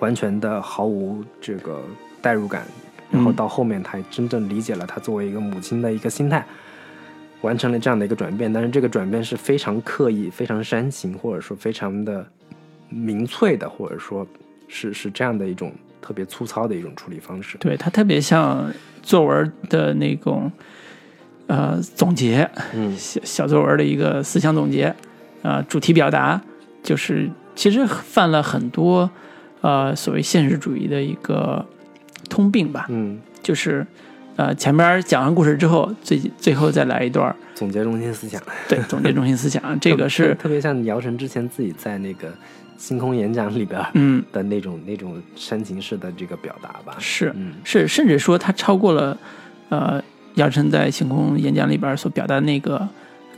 [0.00, 1.80] 完全的毫无这个
[2.20, 2.64] 代入感，
[3.10, 6.44] 然后嗯到后面他真正理解了他作为一个母亲的一个心态。
[7.42, 12.26] 完成了这样的一个转变，但是这个转变是非常刻意、非常煽情，或者说非常的
[12.88, 14.26] 民粹的，或者说
[14.66, 17.56] 是是这样的一种特别粗糙的一种处理方式。
[17.58, 18.72] 对，它特别像
[19.02, 20.50] 作文的那种
[21.46, 22.96] 呃总结，嗯。
[22.96, 24.94] 小小作文的一个思想总结，
[25.42, 26.40] 呃，主题表达，
[26.82, 29.08] 就是其实犯了很多
[29.60, 31.64] 呃所谓现实主义的一个
[32.28, 33.86] 通病吧，嗯，就是
[34.38, 42.32] 呃前边讲完故事之后，最最后再来一段儿总结中心思想，对总结中心思想， 这个是特别像姚晨之前自己在那个
[42.76, 44.24] 星空演讲里边儿嗯。
[44.32, 46.96] 的那种那种煽情式的这个表达吧。
[47.00, 47.54] 是嗯。
[47.64, 49.18] 是，甚至说他超过了
[49.70, 50.00] 呃
[50.34, 52.88] 姚晨在星空演讲里边所表达的那个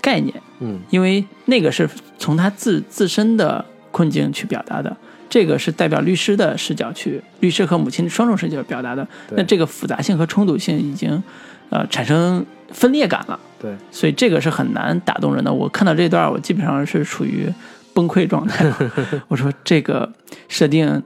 [0.02, 0.34] 概念。
[0.58, 0.78] 嗯。
[0.90, 1.88] 因为那个是
[2.18, 4.94] 从他自自身的困境去表达的，
[5.30, 9.06] 这个是代表律师的视角去，律师和母亲双重视角表达的。
[9.30, 11.22] 那这个复杂性和冲突性已经
[11.70, 15.52] 呃产生分裂感了，对，所以这个是很难打动人的。
[15.52, 17.46] 我看到这段，我基本上是处于
[17.94, 18.70] 崩溃状态。
[19.28, 20.12] 我说这个
[20.48, 21.02] 设定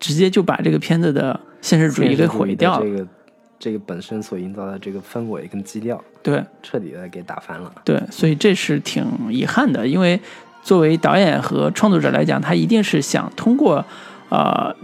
[0.00, 2.84] 直接就把这个片子的现实主义给毁掉了。
[2.84, 3.06] 这个
[3.58, 7.70] 这个本身所营造的这个氛围跟基调，对，彻底的给打翻了。
[7.84, 10.20] 对，所以这是挺遗憾的，因为
[10.66, 13.84] 作为导演和创作者来讲，他一定是想通过
[14.30, 14.74] 呃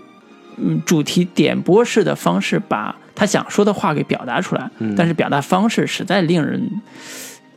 [0.56, 6.70] 嗯主题点播式的方式，把他想说的话给表达出来，嗯但是表达方式实在令人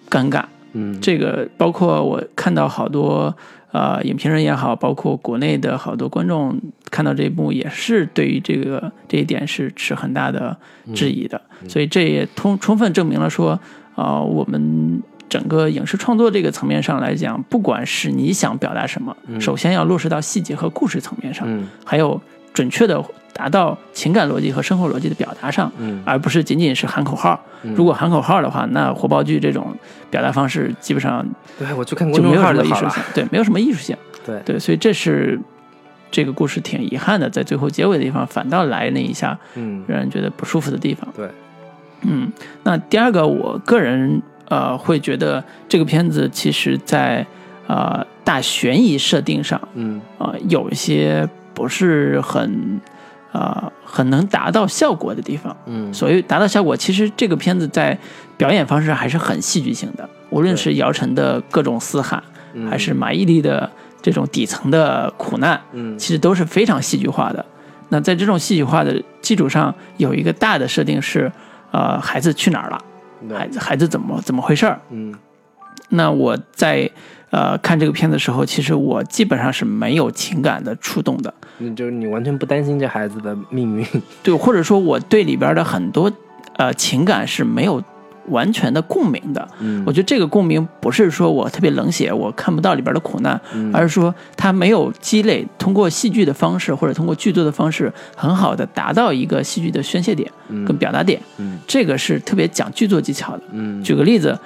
[0.09, 0.43] 尴尬。
[0.73, 3.34] 嗯，这个包括我看到好多
[3.71, 6.59] 呃影评人也好，包括国内的好多观众
[6.89, 10.57] 看到这一幕，也是对于这个这一点是持很大的
[10.95, 11.39] 质疑的。
[11.67, 13.59] 所以这也充充分证明了说，
[13.93, 14.99] 啊、我们
[15.36, 22.21] 整个影视创作这个层面上来讲，不管是你想表达什么，首先要落实到细节和故事层面上，嗯还有
[22.53, 27.38] 准确的达到情感逻辑和生活逻辑的表达上，嗯而不是仅仅是喊口号。
[27.75, 29.75] 如果喊口号的话，那火爆剧这种
[30.09, 31.25] 表达方式基本上
[31.59, 33.97] 对我去看公众就没有什么艺术性，，对，没有什么艺术性。
[34.25, 35.38] 对对，所以这是
[36.09, 41.05] 这个故事挺遗憾的，在最后结尾的地方反倒来那一下嗯让人觉得不舒服的地方。
[41.13, 41.27] 对，
[42.03, 42.31] 嗯，
[42.63, 47.25] 那第二个，我个人呃会觉得这个片子其实在
[47.67, 52.79] 呃大悬疑设定上，嗯呃有一些不是很
[53.31, 55.55] 呃很能达到效果的地方。
[55.65, 57.97] 嗯所以达到效果，其实这个片子在
[58.37, 62.23] 表演方式还是很戏剧性的，无论是姚晨的各种嘶喊，
[62.53, 63.71] 嗯还是马伊琍的
[64.01, 67.43] 这种底层的苦难，嗯其实都是非常戏剧化的。
[67.89, 71.31] 那在这种戏剧化的基础上，有一个大的设定是，
[71.71, 72.81] 呃，孩子去哪儿了？
[73.34, 74.80] 孩子孩子怎么怎么回事儿？
[74.89, 75.13] 嗯。
[75.89, 76.89] 那我在
[77.30, 83.86] 呃看这个片子的时候，其实我基本上是没有情感的触动的，那就是你完全不担心这孩子的命运，
[84.23, 86.11] 对，或者说我对里边的很多
[86.57, 87.82] 呃情感是没有
[88.30, 89.47] 完全的共鸣的。
[89.59, 100.30] 嗯我觉得这个共鸣不是说我特别冷血，我看不到里边的苦难，嗯而是说他没有积累，通过戏剧的方式或者通过剧作的方式，很好的达到一个戏剧的宣泄点
[100.65, 101.21] 跟表达点。
[101.38, 103.43] 嗯这个是特别讲剧作技巧的。
[103.51, 104.38] 嗯举个例子，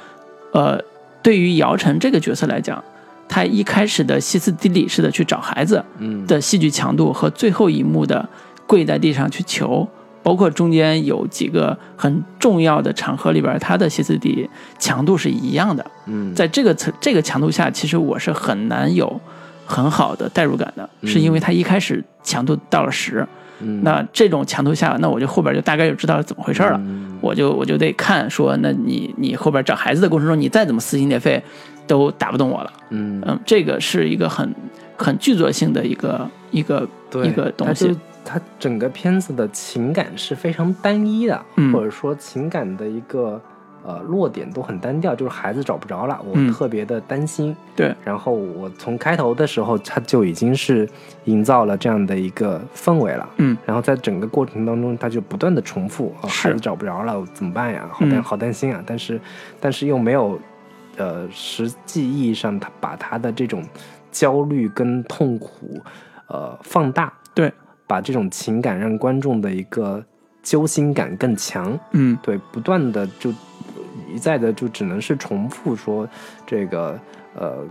[0.54, 0.80] 呃，
[1.22, 2.84] 对于姚晨这个角色来讲，
[3.28, 8.28] 他一开始的歇斯底里式的去找孩子嗯的戏剧强度和最后一幕的
[8.66, 9.88] 跪在地上去求，
[10.22, 15.86] 包括中间有几个很重要的场合里边，他的歇斯底里强度是一样的。
[16.06, 19.20] 嗯在这个层这个强度下，其实我是很难有
[19.66, 23.26] 很好的代入感的，是因为他一开始强度到了十、
[23.62, 26.78] 嗯那这种强度下，那我就后边就大概就知道怎么回事了。
[26.78, 31.44] 嗯我就我就得看说，那你你后边找孩子的过程中，你再怎么撕心裂肺，
[31.86, 32.72] 都打不动我了。
[32.92, 34.56] 嗯嗯，这个是一个很
[34.98, 36.88] 很剧作性的一个一个
[37.26, 37.94] 一个东西
[38.30, 38.40] 它就。
[38.40, 43.42] 它整个片子的情感是非常单一的，嗯或者说情感的一个
[43.84, 47.56] 呃落点都很单调，就是孩子找不着了，我嗯特别的担心。
[47.76, 50.88] 对，然后我从开头的时候，他就已经是
[51.24, 53.28] 营造了这样的一个氛围了。
[53.38, 57.90] 嗯然后在整个过程当中，他就不断的重复，哦、孩子找不着了，怎么办呀？
[57.92, 58.84] 好担、嗯好担心啊！
[58.86, 59.20] 但是，
[59.60, 60.38] 但是又没有，
[60.98, 63.64] 呃，实际意义上他把他的这种
[64.12, 65.82] 焦虑跟痛苦，
[66.28, 67.52] 呃，放大，对，
[67.90, 70.06] 把这种情感让观众的一个
[70.44, 73.34] 揪心感更强，嗯对，不断的就
[74.14, 76.08] 一再的就只能是重复说
[76.46, 77.00] 这个，
[77.34, 77.66] 呃。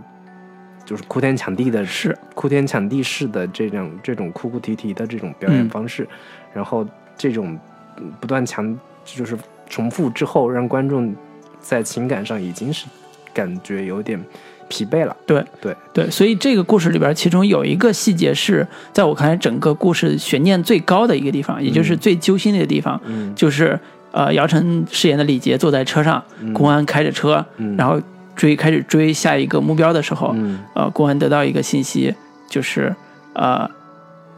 [0.85, 6.07] 就是哭天抢地的是哭天抢地式的这种这种哭哭啼啼的这种表演嗯方式，
[6.51, 6.83] 然后
[7.15, 7.55] 这种
[7.97, 11.15] 嗯不断强就是重复之后，让观众
[11.59, 12.87] 在情感上已经是
[13.33, 14.19] 感觉有点
[14.67, 15.15] 疲惫了。
[15.25, 23.33] 对对，对，所以这个故事里边，其中有一个细节是在我看来，整个故事悬念最高的一个地方，也就是最揪心的一个地方，嗯。
[23.35, 23.79] 就是
[24.11, 26.23] 呃，姚晨饰演的李杰坐在车上，
[26.53, 27.75] 公安开着车，嗯。
[27.77, 28.01] 然后
[28.35, 30.59] 追开始追下一个目标的时候，嗯。
[30.73, 32.13] 呃，公安得到一个信息，
[32.49, 32.95] 就是
[33.33, 33.69] 呃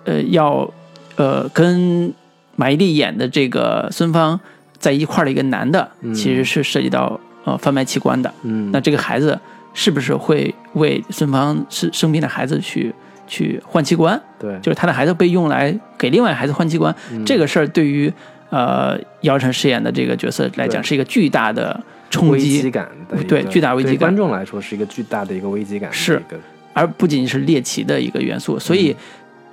[0.06, 0.70] 呃要
[1.16, 2.14] 呃跟
[2.56, 4.40] 马伊琍演的这个孙芳
[4.78, 6.14] 在一块儿的一个男的，嗯。
[6.14, 8.34] 其实是涉及到呃贩卖器官的。
[8.44, 9.40] 嗯，那这个孩子
[9.74, 12.94] 是不是会为孙芳是生病的孩子去
[13.28, 14.22] 去换器官？
[14.40, 18.12] 对，就是他的孩子被用来给另外孩子换器官，嗯这个事儿对于
[18.50, 26.22] 呃姚晨饰演的这个角色来讲是一个巨大的冲击，感的对巨大危机感对观众来说是一个巨大的一个危机感是
[26.74, 28.60] 而不仅仅是猎奇的一个元素。
[28.60, 28.96] 所以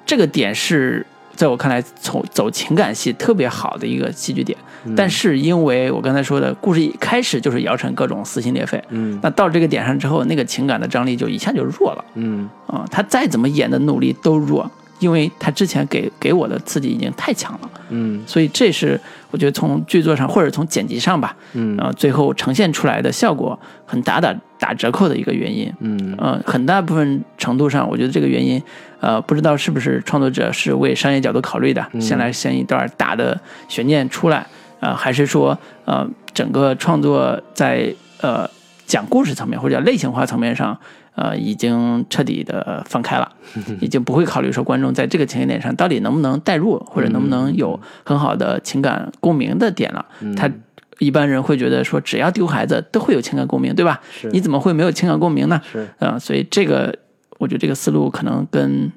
[0.04, 1.06] 这个点是
[1.38, 4.58] 在我看来从走情感戏特别好的一个戏剧点。
[4.84, 12.04] 嗯但是因为我刚才说的故事一开始就是姚晨各种撕心裂肺，嗯那到这个点上之后，那个情感的张力就一下就弱了。
[12.14, 14.68] 嗯啊、他再怎么演的努力都弱，
[14.98, 18.98] 因为他之前给给我的刺激已经太强了，嗯所以这是
[19.30, 25.72] 我觉得从剧作上或者从剪辑上吧，嗯呃，最后呈现出来的效果很大打打折扣的一个原因。
[25.80, 28.62] 嗯呃，很大部分程度上，我觉得这个原因，
[29.00, 34.46] 呃，不知道是不是创作者是为商业角度考虑的，嗯先来先一段大的悬念出来，
[34.80, 38.48] 呃，还是说，呃，整个创作在呃
[38.86, 40.78] 讲故事层面或者叫类型化层面上，
[41.14, 43.30] 呃，已经彻底的放开了，
[43.80, 50.04] 已经不会考虑说观众在这个情节点上到底能不能代入，或者能不能有很好的情感共鸣的点了。
[50.20, 50.50] 嗯他
[50.98, 54.00] 一般人会觉得说，只要丢孩子都会有情感共鸣，对吧？
[54.32, 55.60] 你怎么会没有情感共鸣呢？
[55.70, 56.92] 是啊、所以这个
[57.38, 58.92] 我觉得这个思路可能跟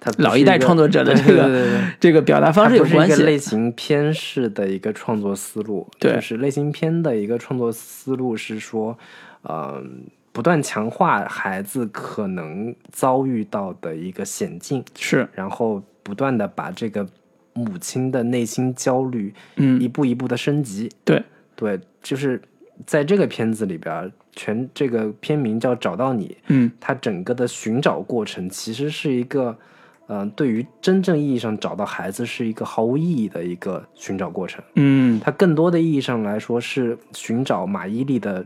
[0.00, 3.22] 他老一代创作者的这个这个表达方式有关系。
[3.22, 6.14] 类型片式的一个创作思路，对。
[6.14, 8.98] 就是类型片的一个创作思路是说，
[9.42, 9.80] 呃，
[10.32, 17.06] 不断强化孩子可能遭遇到的一个险境，是，然后不断的把这个
[17.52, 19.80] 母亲的内心焦虑嗯。
[19.80, 20.90] 一嗯，步一步的升级。
[21.04, 21.22] 对，
[21.54, 22.42] 对，就是
[22.86, 26.70] 在这个片子里边儿，全这个片名叫《找到你》，嗯。
[26.80, 29.56] 它整个的寻找过程其实是一个，
[30.06, 34.62] 呃，对于真正意义上找到孩子是一个毫无意义的一个寻找过程。
[34.74, 35.20] 嗯。
[35.22, 38.44] 它更多的意义上来说是寻找马伊琍的，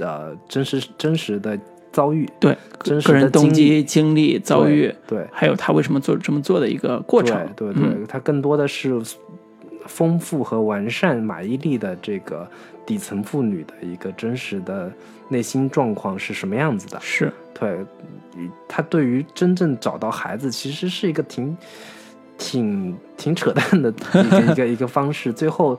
[0.00, 1.58] 呃，真实真实的
[1.90, 3.54] 遭遇，对，真实个人动的经历。
[3.54, 5.26] 机、经历、遭遇，对。
[5.32, 7.36] 还有他为什么做这么做的一个过程。
[7.56, 8.04] 对对对，嗯。
[8.06, 8.92] 它更多的是
[9.86, 12.48] 丰富和完善马伊琍的这个
[12.84, 14.92] 底层妇女的一个真实的
[15.28, 16.98] 内心状况是什么样子的。
[17.00, 17.84] 是，对，
[18.68, 21.56] 他对于真正找到孩子，其实是一个挺
[22.38, 25.32] 挺挺扯淡的一个一个一个方式。
[25.32, 25.78] 最后，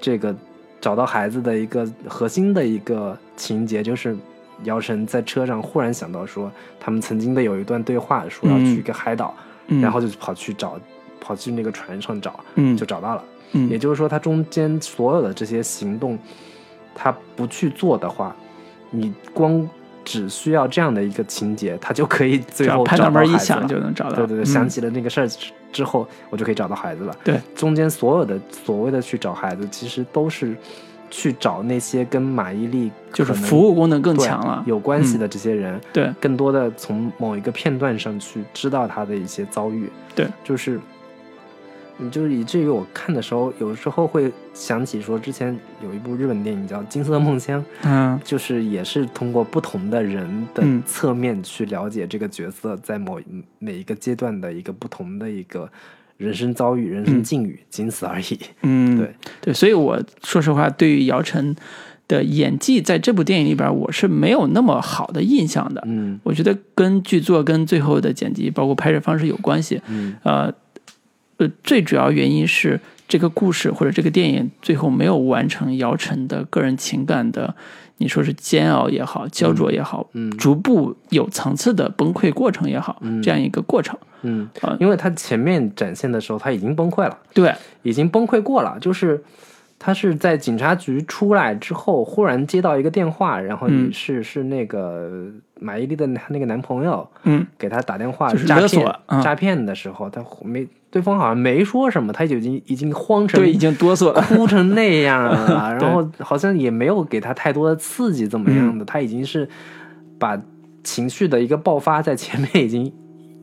[0.00, 0.34] 这个
[0.80, 4.16] 找到孩子的一个核心的一个情节，就是
[4.64, 9.34] 姚晨在车上忽然想到说，他们曾经的有一段对话，说要去一个海岛，
[9.68, 10.80] 嗯，然后就跑去找，
[11.20, 13.24] 跑去那个船上找，嗯就找到了。
[13.52, 16.18] 嗯也就是说，他中间所有的这些行动，
[16.94, 18.34] 他不去做的话，
[18.90, 19.68] 你光
[20.04, 24.16] 只需要这样的一个情节，他就可以最后 要拍脑找到孩子门一响了就能找到。
[24.16, 27.14] 对对对，嗯想起了那个事儿之之后，我就可以找到孩子了。
[27.22, 30.56] 对，中间所有的所谓的去找孩子，其实都是
[31.10, 34.62] 去找那些跟马伊琍就是服务功能更强了。
[34.66, 39.90] 有关系嗯的这些人，对，更多的从某一个片段上去知道他的一些遭遇。
[40.14, 40.80] 对，就是，你
[42.08, 53.20] 就是以至于我看的时候，有时候会想起说，之前有一部日本电影叫《金色梦乡》，嗯就是也是通过不同的人的嗯侧面去了解这个角色在某
[53.58, 55.70] 每一个阶段的一个不同的一个
[56.16, 58.38] 人生遭遇、人生境遇，仅此而已。
[58.62, 61.56] 嗯，对对，所以我说实话，对于姚晨
[62.08, 65.82] 的演技在这部电影里边，我是没有那么好的印象的。
[65.86, 69.80] 嗯我觉得跟剧作、跟最后的剪辑，包括拍摄方式有关系。
[69.88, 70.52] 嗯呃
[71.40, 72.78] 呃，最主要原因是
[73.08, 77.54] 这个故事或者这个电影最后没有完成姚晨的个人情感的，
[77.96, 83.98] 你说是煎熬也好，焦灼也好，嗯逐步有层次的崩溃过程也好，嗯这样一个过程。
[84.22, 87.18] 嗯啊，因为他前面展现的时候他已经崩溃了。
[87.32, 89.18] 对，已经崩溃过了，就是
[89.78, 95.10] 他是在警察局出来之后，忽然接到一个电话，然后是、是那个
[95.60, 97.46] 马伊琍的那个男朋友嗯。
[97.56, 104.20] 给她打电话诈骗、嗯诈骗的时候，她没对方好像没说什么，她就已经已经慌成对，已经哆嗦了。
[104.22, 108.84] 哭成那样了， 然后好像也没有给她太多的刺激，怎么样的？
[108.84, 109.48] 她已经是
[110.18, 110.40] 把
[110.82, 112.92] 情绪的一个爆发在前面已经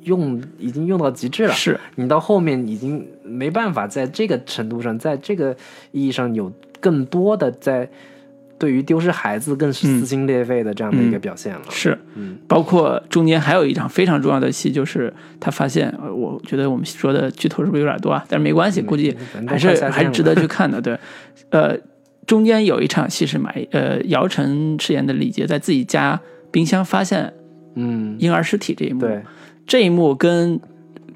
[0.04, 5.56] 用已经用到极致了，是，你到后面已经没办法在这个程度上，在这个
[5.92, 6.52] 意义上有
[6.82, 7.90] 更多的在
[8.60, 11.62] 对于丢失孩子更是撕心裂肺的这样的一个表现了。
[11.70, 12.38] 是，嗯。
[12.48, 18.26] 包括中间还有一场非常重要的戏，就是他发现，呃我觉得我们说的剧透是不是有点多啊？
[18.28, 19.16] 但是没关系，估计
[19.48, 20.82] 还是还是值得去看的。
[20.82, 20.98] 对，
[21.50, 21.78] 呃，
[22.26, 26.20] 中间有一场戏是买呃姚晨饰演的李杰在自己家
[26.52, 27.32] 冰箱发现
[27.76, 29.22] 嗯，婴儿尸体这一幕，对，
[29.66, 30.60] 这一幕跟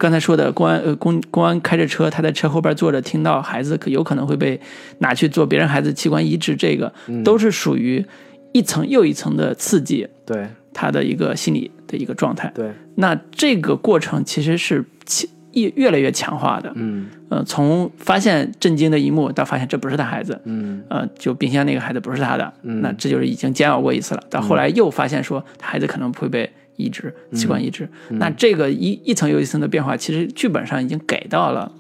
[0.02, 4.60] 刚才说的公安呃公公安开着车，他在车后边坐着，听到孩子可有可能会被
[4.98, 8.04] 拿去做别人孩子器官移植，这个嗯都是属于
[8.52, 12.52] 一层又一层的刺激对他的一个心理的一个状态。
[12.56, 16.72] 对，那这个过程其实是其越越来越强化的。
[16.74, 24.24] 嗯呃，从发现震惊的一幕到发现这不是他孩子，嗯呃，就冰箱那个孩子不是他的，嗯那这就是已经煎熬过一次了。
[24.32, 26.52] 到后来又发现说他孩子可能会被
[26.82, 28.18] 移植，器官移植，嗯。
[28.18, 31.72] 那这个一一层又一层的变化，其实剧本上已经给到了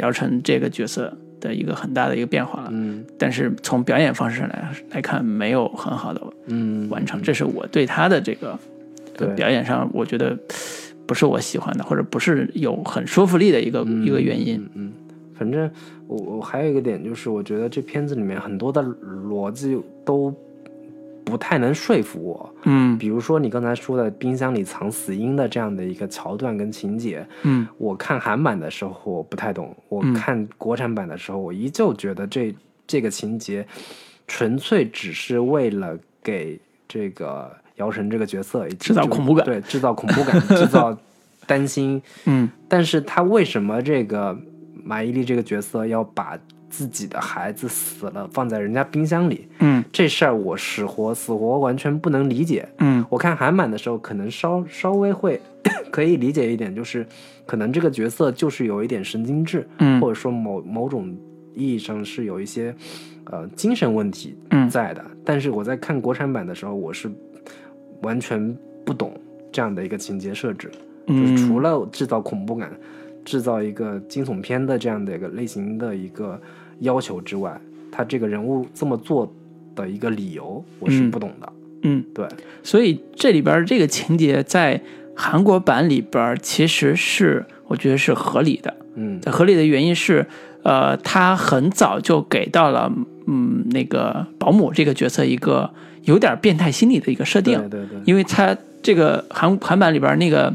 [0.00, 2.68] 姚晨这个角色的一个很大的一个变化了。
[2.72, 3.04] 嗯。
[3.18, 8.58] 但是从表演方式上来来看，没有很好的嗯，完成，这是我对他的这个
[9.16, 9.28] 对。
[9.34, 10.38] 表演上，我觉得
[11.06, 14.56] 不是我喜欢的，或者不是有很说服力的一个、一个原因。
[14.74, 14.92] 嗯嗯，
[15.34, 15.70] 反正
[16.06, 20.34] 我我还有一个点就是，我觉得这片子里面很多的逻辑都
[21.24, 22.54] 不太能说服我。
[22.64, 22.96] 嗯。
[22.98, 27.66] 比如说你刚才说的冰箱里藏死婴的这样的一个桥段跟情节，嗯。
[27.78, 32.54] 我看韩版的时候我不太懂，我嗯看国产版的时候，我依旧觉得这
[32.86, 33.66] 这个情节
[34.26, 39.44] 纯粹只是为了给这个姚晨这个角色制造恐怖感。
[39.44, 40.96] 对，制造恐怖感， 制造
[41.46, 42.00] 担心。
[42.26, 42.48] 嗯。
[42.68, 44.36] 但是他为什么这个
[44.84, 46.38] 马伊琍这个角色要把
[46.72, 49.46] 自己的孩子死了放在人家冰箱里？
[49.58, 52.66] 嗯这事儿我死活死活完全不能理解。
[52.78, 55.38] 嗯我看韩版的时候，可能稍稍微会
[55.92, 57.06] 可以理解一点，就是
[57.44, 61.14] 可能这个角色就是有一点神经质，嗯或者说某某种
[61.54, 62.74] 意义上是有一些
[63.26, 65.04] 呃精神问题嗯在的。
[65.22, 67.10] 但是我在看国产版的时候，我是
[68.00, 68.56] 完全
[68.86, 69.12] 不懂
[69.52, 70.70] 这样的一个情节设置，
[71.06, 72.72] 就是嗯，除了制造恐怖感，
[73.24, 76.40] 制造一个惊悚片的这样的一个类型的一个
[76.80, 77.60] 要求之外，
[77.90, 79.32] 他这个人物这么做
[79.74, 81.10] 的一个理由，我是嗯。
[81.10, 81.52] 不懂的。
[81.82, 82.26] 嗯，对，
[82.62, 84.80] 所以这里边这个情节在
[85.16, 88.74] 韩国版里边其实是我觉得是合理的。
[88.94, 89.20] 嗯。
[89.26, 90.26] 合理的原因是，
[90.62, 92.92] 呃，他很早就给到了
[93.26, 95.72] 嗯那个保姆这个角色一个
[96.04, 100.54] 有点变态心理的一个设定，对对对，因为他这个韩韩版里边那个，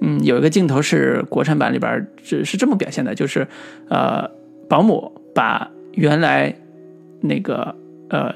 [0.00, 3.46] 嗯，有一个镜头是国产版里边是是这么表现的，就是
[3.88, 4.28] 呃，
[4.68, 6.54] 保姆把原来
[7.20, 7.74] 那个
[8.10, 8.34] 呃，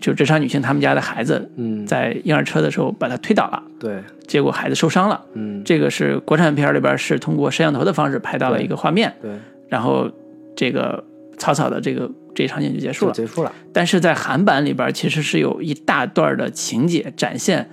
[0.00, 5.24] 就职场女性他们家的孩子嗯在婴儿车的时候把他推倒了，对，结果孩子受伤了。
[5.34, 9.30] 嗯这个是国产片里边是通过摄像头的方式拍到了一个画面，对，
[9.68, 10.10] 然后
[10.56, 11.02] 这个
[11.38, 13.12] 草草的这个这一场景就结束了。
[13.12, 13.52] 结束了。
[13.72, 17.68] 但是在韩版里边，其实是有一大段的情节展现，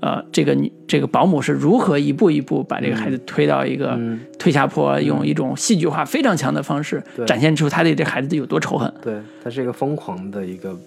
[0.00, 8.92] 呃，这个你这个保姆是如何一步一步把这个孩子推到一个嗯，推下坡，用一种戏剧化非常强的方式对展现出他对这孩子有多仇恨。
[9.02, 10.78] 对，他是一个疯狂的一个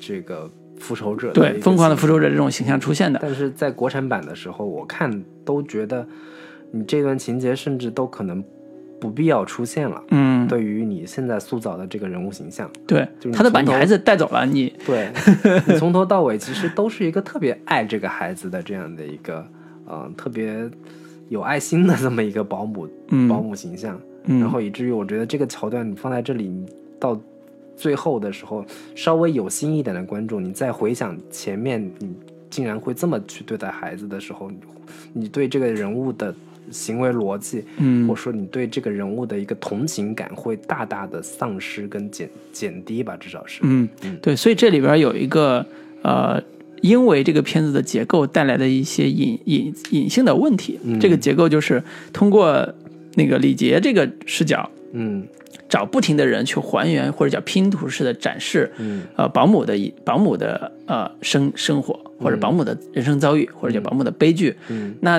[0.00, 2.14] 这个复仇者，对，疯狂的复仇。
[2.14, 3.18] 仇者这种形象出现的。
[3.22, 6.06] 但是在国产版的时候，我看都觉得
[6.72, 8.42] 你这段情节甚至都可能
[9.00, 10.02] 不必要出现了。
[10.10, 15.10] 嗯，对于你现在塑造的这个人物形象，对就是，他都把你孩子带走了，你对
[15.68, 19.46] 你从头到尾其实都是一个特别爱这个孩子的这样的一个，
[19.88, 20.68] 嗯、特别
[21.28, 23.28] 有爱心的这么一个保姆、嗯。
[23.28, 24.40] 保姆形象，嗯。
[24.40, 26.66] 然后以至于我觉得这个桥段你放在这里，你
[26.98, 27.20] 到
[27.76, 32.14] 最后的时候，稍微有心一点的观众，你再回想前面你
[32.48, 34.56] 竟然会这么去对待孩子的时候，你
[35.12, 36.34] 你对这个人物的
[36.70, 38.06] 行为逻辑，嗯。
[38.08, 43.60] 或者说你对这个人物的一个同情感会大大的丧失跟减减低吧，至少是。
[43.62, 43.88] 嗯，
[44.20, 45.64] 对，所以这里边有一个
[46.02, 46.42] 呃，
[46.82, 50.78] 因为这个片子的结构带来的一些隐隐隐性的问题。
[50.84, 50.98] 嗯。
[51.00, 52.74] 这个结构就是通过
[53.14, 55.26] 那个李杰这个视角，嗯。
[55.68, 59.02] 找不停的人去还原或者叫拼图式的展示，嗯。
[59.16, 64.54] 呃，保姆的保姆的呃生生活，或者保姆的人生遭遇，或者叫保姆的悲剧。
[64.68, 65.18] 嗯，那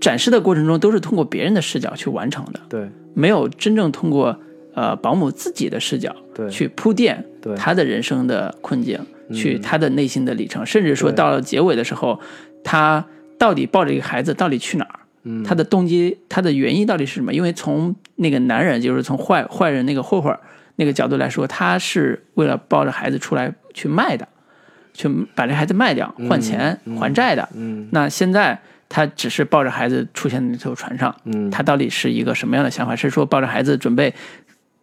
[0.00, 4.38] 展示的过程中都是通过别人的视角去完成的，对没有真正通过
[4.74, 12.20] 呃保姆自己的视角对去铺垫对他的人生的困境，嗯去他的内心的历程，甚至说到了结尾的时候，
[12.62, 13.04] 他
[13.38, 15.00] 到底抱着一个孩子到底去哪儿？
[15.28, 17.34] 嗯他的动机，他的原因到底是什么？
[17.34, 20.36] 因为从那个男人，就是从坏坏人那个混混
[20.76, 24.28] 那个角度来说，他是为了抱着孩子出来去卖的，
[24.94, 27.48] 去把这孩子卖掉换钱、还债的。
[27.54, 32.94] 嗯那现在他只是抱着孩子出现在那艘船上，嗯他到底是一个什么样的想法？
[32.94, 34.14] 是说抱着孩子准备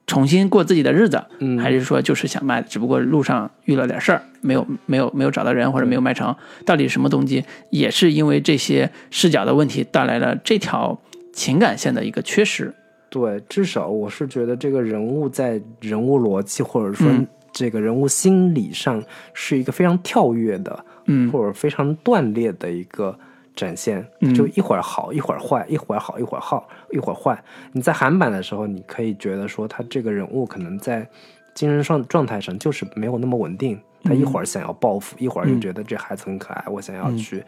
[0.06, 6.36] 重新过自己的日子，嗯还是说就是想卖，只不过路上遇了点事儿，没有没有没有找到人或者没有卖成？
[6.66, 7.44] 到底什么动机？
[7.70, 11.00] 也是因为这些视角的问题带来了这条
[11.32, 12.74] 情感线的一个缺失。
[13.10, 19.02] 对，至少我是觉得这个人物在人物逻辑或者说嗯这个人物心理上
[19.34, 23.18] 是一个非常跳跃的，嗯或者非常断裂的一个
[23.56, 24.34] 展现，嗯。
[24.34, 27.44] 就一会儿好，一会儿坏，一会儿好，一会儿好，一会儿坏。
[27.72, 31.08] 你在韩版的时候，你可以觉得说他这个人物可能在
[31.54, 37.44] 精神状状态上就是没有那么稳定，他一会儿想要报复，一会儿又觉得这孩子很可爱，我想要去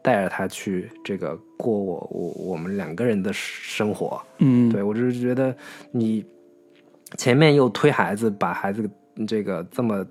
[0.00, 4.20] 带着他去这个过我我我们两个人的生活。
[4.38, 5.54] 嗯，对我就是觉得
[5.90, 6.24] 你
[7.16, 8.88] 前面又推孩子，把孩子
[9.26, 10.06] 这个这么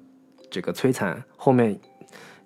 [0.51, 1.79] 这个摧残，后面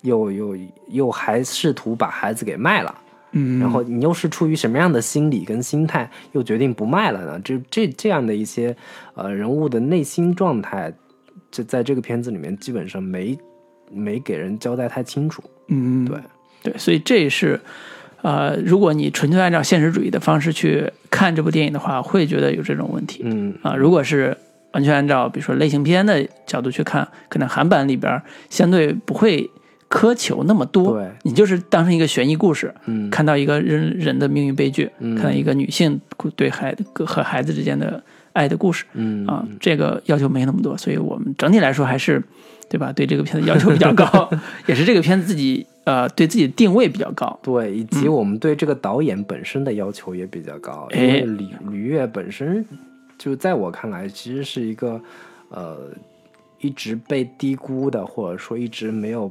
[0.02, 2.95] 又又又还试图把孩子给卖了，
[3.32, 7.39] 嗯，然后你又是出于什么样的心理跟心态，又决定不卖了呢？
[7.43, 8.76] 这这这样的一些
[9.14, 10.93] 呃人物的内心状态，
[11.52, 13.38] 就在这个片子里面基本上没
[13.91, 15.43] 没给人交代太清楚。
[15.68, 16.20] 嗯，对
[16.64, 17.60] 对，所以这也是，
[18.22, 23.22] 呃，如果你纯粹按照现实主义的方式去看这部电影的话，会觉得有这种问题。
[23.24, 24.36] 嗯啊，如果是
[24.74, 29.49] 完全按照比如说类型片的角度去看，可能韩版里边相对不会
[29.92, 36.00] 苛求那么多，对你就是当成一个悬疑故事，嗯看到一个人人的命运悲剧，嗯看到一个女性
[36.36, 38.02] 对孩子和孩子之间的
[38.34, 42.24] 爱的故事嗯啊，这个要求没那么多，所以我们整体来说还是。
[42.72, 42.89] 对吧？
[42.94, 44.30] 对这个片子要求比较高，
[44.66, 47.38] 也是这个片子自己呃对自己的定位比较高。
[47.44, 52.66] 对，以及我们对这个导演本身的要求也比较高，因哎为李吕越本身
[53.18, 55.02] 就在我看来，其实是一个
[55.50, 55.80] 呃
[56.62, 59.30] 一直被低估的，或者说一直没有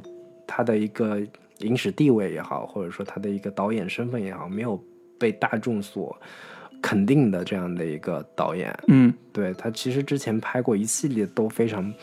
[0.53, 1.17] 他的一个
[1.59, 4.77] 影史地位也好，或者说他的一个导演身份也好，没有
[5.17, 6.13] 被大众所
[6.81, 8.77] 肯定的这样的一个导演。
[8.87, 9.13] 嗯。
[9.31, 11.93] 对他其实之前拍过一系列都非常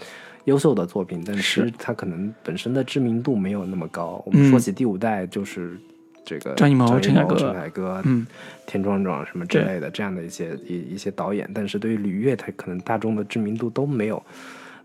[0.45, 1.71] 优秀的作品，但是是。
[1.73, 4.23] 他可能本身的知名度没有那么高。
[4.25, 5.79] 我们说起第五代，就是
[6.25, 7.37] 这个张艺谋陈凯歌。
[7.37, 8.27] 陈凯歌、嗯。
[8.67, 14.23] 田壮壮什么之类的这样的一些一一些导演，但是对于吕越，他可能大众的知名度都没有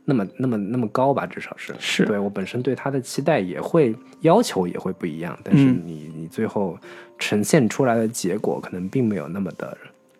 [0.06, 6.78] 那么那么那么高吧，至少是是对我本身对他的期待也会要求也会不一样，但是嗯你你最后
[7.18, 9.78] 呈现出来的结果可能并没有那么的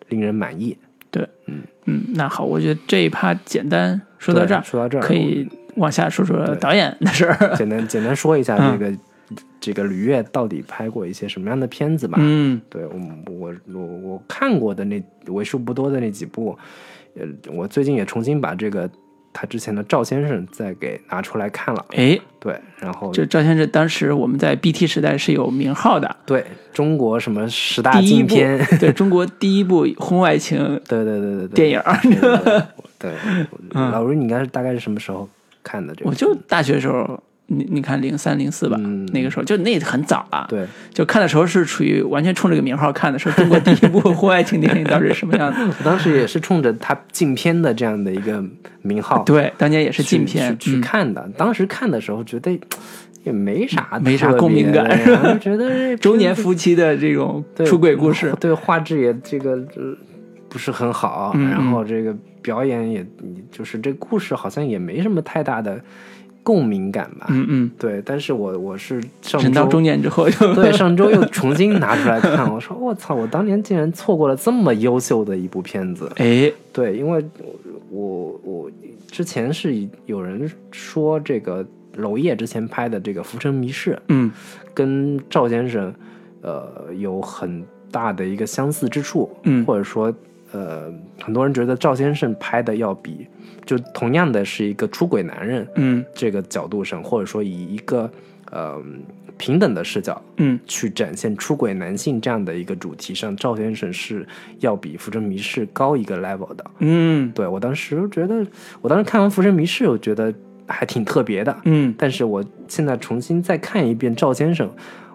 [0.08, 0.76] 令人满意。
[1.10, 7.54] 对，嗯嗯，那好，我觉得这一趴简单说到这儿，说到这儿可以往下说说导演的事儿。
[7.54, 8.98] 简单简单说一下嗯这个、
[9.60, 12.18] 这个吕越到底拍过一些什么样的片子吧。
[12.20, 12.94] 嗯对我
[13.30, 16.58] 我我我看过的那为数不多的那几部，
[17.14, 18.90] 呃，我最近也重新把这个
[19.34, 21.84] 他之前的赵先生再给拿出来看了。
[21.90, 30.58] 哎，对，然后这赵先生当时我们在 BT 时代是有名号的，对中国什么十大禁片，对中国第一部婚外情
[30.88, 32.62] 对对对对对，电影儿，对对对
[32.98, 33.12] 对，
[33.74, 33.90] 嗯。
[33.90, 35.28] 老卢，你应该是大概是什么时候
[35.62, 36.10] 看的这个？
[36.10, 45.58] 我就大学时候，你你看零三零四吧，嗯那个时候就那很早啊，对，就看的时候是处于完全冲这个名号看的，说中国第一部 户外情电影到底是什么样的？
[45.66, 48.42] 我当时也是冲着他禁片的这样的一个
[48.82, 51.28] 名号，对，当年也是去禁片，去看的。
[51.36, 52.58] 当时看的时候觉得
[53.24, 54.88] 也没啥没啥共鸣感
[55.38, 59.94] 觉得这中年夫妻的这种出轨故事，对画质也这个、呃
[60.46, 63.04] 不是很好，嗯然后这个表演也
[63.50, 65.80] 就是这故事好像也没什么太大的
[66.44, 67.26] 共鸣感吧。
[67.30, 76.08] 嗯嗯，对，但是我我是上人到周中年之后 对，上周又重新拿出来看，我说我操，我当年竟然错过了这么优秀的一部片子。
[76.16, 77.24] 哎，对，因为
[77.90, 78.70] 我我
[79.10, 81.66] 之前是有人说这个
[81.96, 84.30] 娄烨之前拍的这个《浮城谜事》嗯
[84.74, 85.94] 跟赵先生
[86.42, 90.12] 呃有很大的一个相似之处，嗯或者说
[90.50, 90.92] 呃
[91.22, 93.26] 很多人觉得赵先生拍的要比
[93.64, 98.10] 就同样的是一个出轨男人嗯这个角度上，或者说以一个
[98.50, 98.82] 呃
[99.36, 104.26] 平等的视角嗯去展现出轨男性这样的一个主题上，赵先生是
[104.60, 106.64] 要比《浮生迷事》高一个 level 的。
[106.78, 108.46] 嗯对我当时觉得，
[108.80, 110.32] 我当时看完《浮生迷事》，我觉得
[110.66, 111.56] 还挺特别的。
[111.64, 114.70] 嗯但是我现在重新再看一遍赵先生，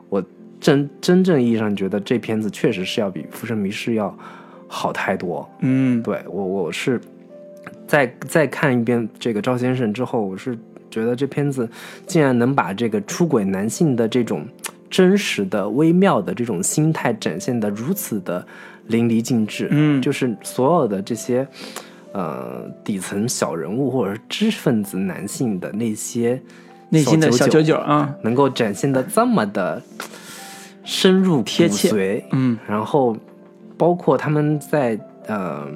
[0.09, 0.21] 我
[0.59, 4.13] 真真正意义上觉得这片子确实是要比《浮生迷事》要
[4.67, 5.49] 好太多。
[5.61, 6.99] 嗯对我我是
[7.89, 10.55] 再再看一遍这个赵先生之后，我是
[10.91, 11.67] 觉得这片子
[12.05, 14.45] 竟然能把这个出轨男性的这种
[14.91, 18.45] 真实的、微妙的这种心态展现的如此的
[18.85, 19.67] 淋漓尽致。
[19.71, 21.47] 嗯就是所有的这些
[22.11, 26.39] 呃底层小人物或者是知识分子男性的那些
[26.89, 29.81] 内心的小九九九啊，能够展现的这么的
[30.83, 33.17] 深入骨贴切髓，嗯然后
[33.75, 35.67] 包括他们在呃，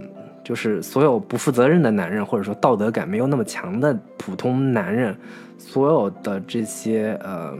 [0.43, 5.15] 就是所有不负责任的男人，或者说道德感没有那么强的普通男人，
[5.57, 7.53] 所有的这些呃，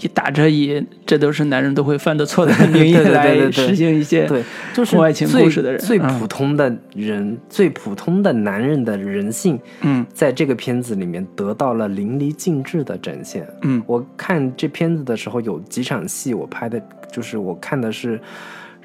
[0.00, 4.42] 以打着以这都是男人都会犯的错的 名义来实行一些对，
[4.74, 13.46] 就是婚外情最故事的人最嗯普通的人，最普通的男人的人性，嗯在这个片子里面得到了淋漓尽致的展现。
[13.62, 16.82] 嗯我看这片子的时候，有几场戏我拍的，
[17.12, 18.18] 就是我看的是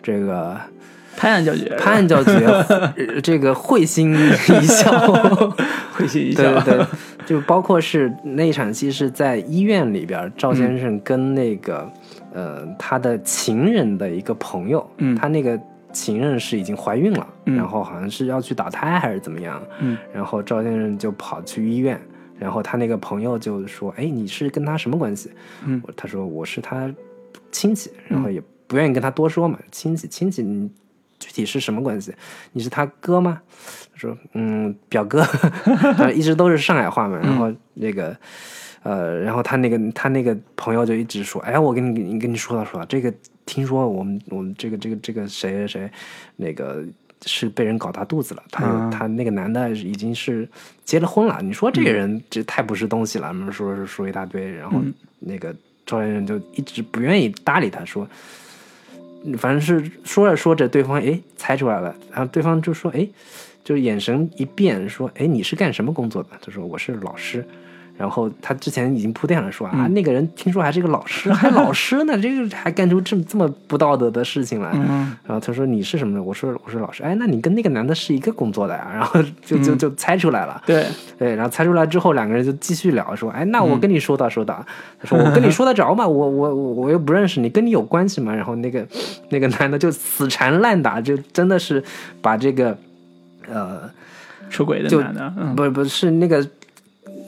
[0.03, 0.55] 这个
[1.17, 2.31] 拍案叫绝，潘安教学，
[2.97, 4.91] 呃这个会心一笑。
[5.95, 6.85] 会心一笑，对对，
[7.25, 11.89] 就包括是那场戏是在医院里边，赵先生跟那个、
[12.33, 15.57] 呃他的情人的一个朋友，嗯他那个
[15.93, 21.97] 情人是已经怀孕了，嗯然后好像是要去打胎还是怎么样，嗯然后赵先生就跑去医院，
[22.37, 25.31] 然后他那个朋友就说：“哎，你是跟他什么关系？”
[25.65, 26.93] 嗯他说：“我是他
[27.51, 30.69] 亲戚。”然后也不愿意跟他多说嘛，亲戚亲戚，你
[31.25, 32.13] 具体是什么关系？
[32.51, 33.41] 你是他哥吗？
[33.91, 35.25] 他说：“嗯，表哥。
[35.97, 38.15] ”呃一直都是上海话嘛，然后那个。
[38.83, 43.11] 呃，然后他那个他那个朋友就一直说，哎，我跟你你跟你说道说道，这个
[43.43, 45.91] 听说我们我们这个这个这个谁谁谁，
[46.35, 46.85] 那个
[47.25, 50.47] 是被人搞大肚子了，他他那个男的已经是
[50.83, 54.79] 结了婚了，你说这个人这太不是东西了，们说是说一大堆，然后
[55.17, 55.51] 那个
[55.83, 58.07] 赵先生就一直不愿意搭理他，说，
[59.37, 63.07] 反正是说着说着，对方哎猜出来了，然后对方就说哎，
[63.63, 66.29] 就眼神一变，说哎你是干什么工作的？
[66.41, 67.45] 他说我是老师。
[67.97, 74.69] 然后他之前已经铺垫了说啊，那个人听说还是个老师，还老师呢，这个还干出这么这么不道德的事情来。
[74.73, 76.25] 嗯然后他说你是什么人？
[76.25, 77.01] 我说我是老师。
[77.03, 78.89] 哎，那你跟那个男的是一个工作的呀？
[78.93, 80.61] 然后就就就猜出来了。
[80.65, 80.85] 对，
[81.17, 84.63] 对，然后猜出来之后，两个人就继续聊，说，哎，那嗯我跟你说道说道。
[84.99, 86.07] 他说我跟你 说得着吗？
[86.07, 88.35] 我我我我又不认识你，跟你有关系吗？
[88.35, 88.85] 然后那个
[89.29, 91.83] 那个男的就死缠烂打，就真的是
[92.21, 92.77] 把这个
[93.47, 93.89] 呃，
[94.49, 96.45] 出轨的就男的，嗯不不是那个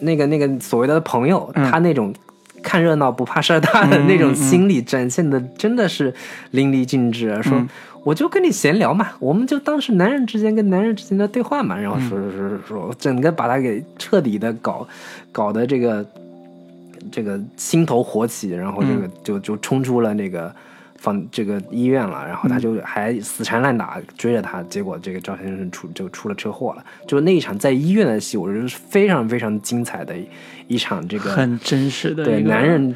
[0.02, 2.14] 那个那个所谓的朋友，嗯他那种
[2.62, 6.14] 看热闹不怕事儿大的那种心理展现的真的是
[6.52, 7.42] 淋漓尽致啊！
[7.42, 7.62] 说
[8.04, 14.88] 我就跟你闲聊嘛，我们就当是男人之间跟男人之间的对话嘛，然后说说说说，整个把他给彻底的搞
[15.32, 16.06] 搞的这个
[17.12, 20.54] 这个心头火起，然后这个就就冲出了那个。
[20.98, 26.84] 放这个医院了，然后他就还死缠烂打追着他，结果这个赵先生出就出了车祸了。
[27.08, 30.14] 就那一场在医院的戏，我觉得是非常非常精彩的
[30.68, 32.96] 一场这个很真实的对男人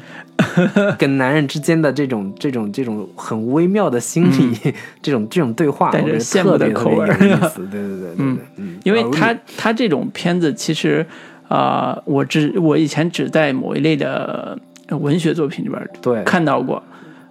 [0.98, 7.66] 跟男人之间的这种这种这种很微妙的心理 这种这种对话，带着羡慕的口味，有意思。
[7.70, 11.06] 对对对对嗯，因为他他这种片子其实
[11.48, 16.82] 啊，我只我以前只在某一类的文学作品里边对看到过。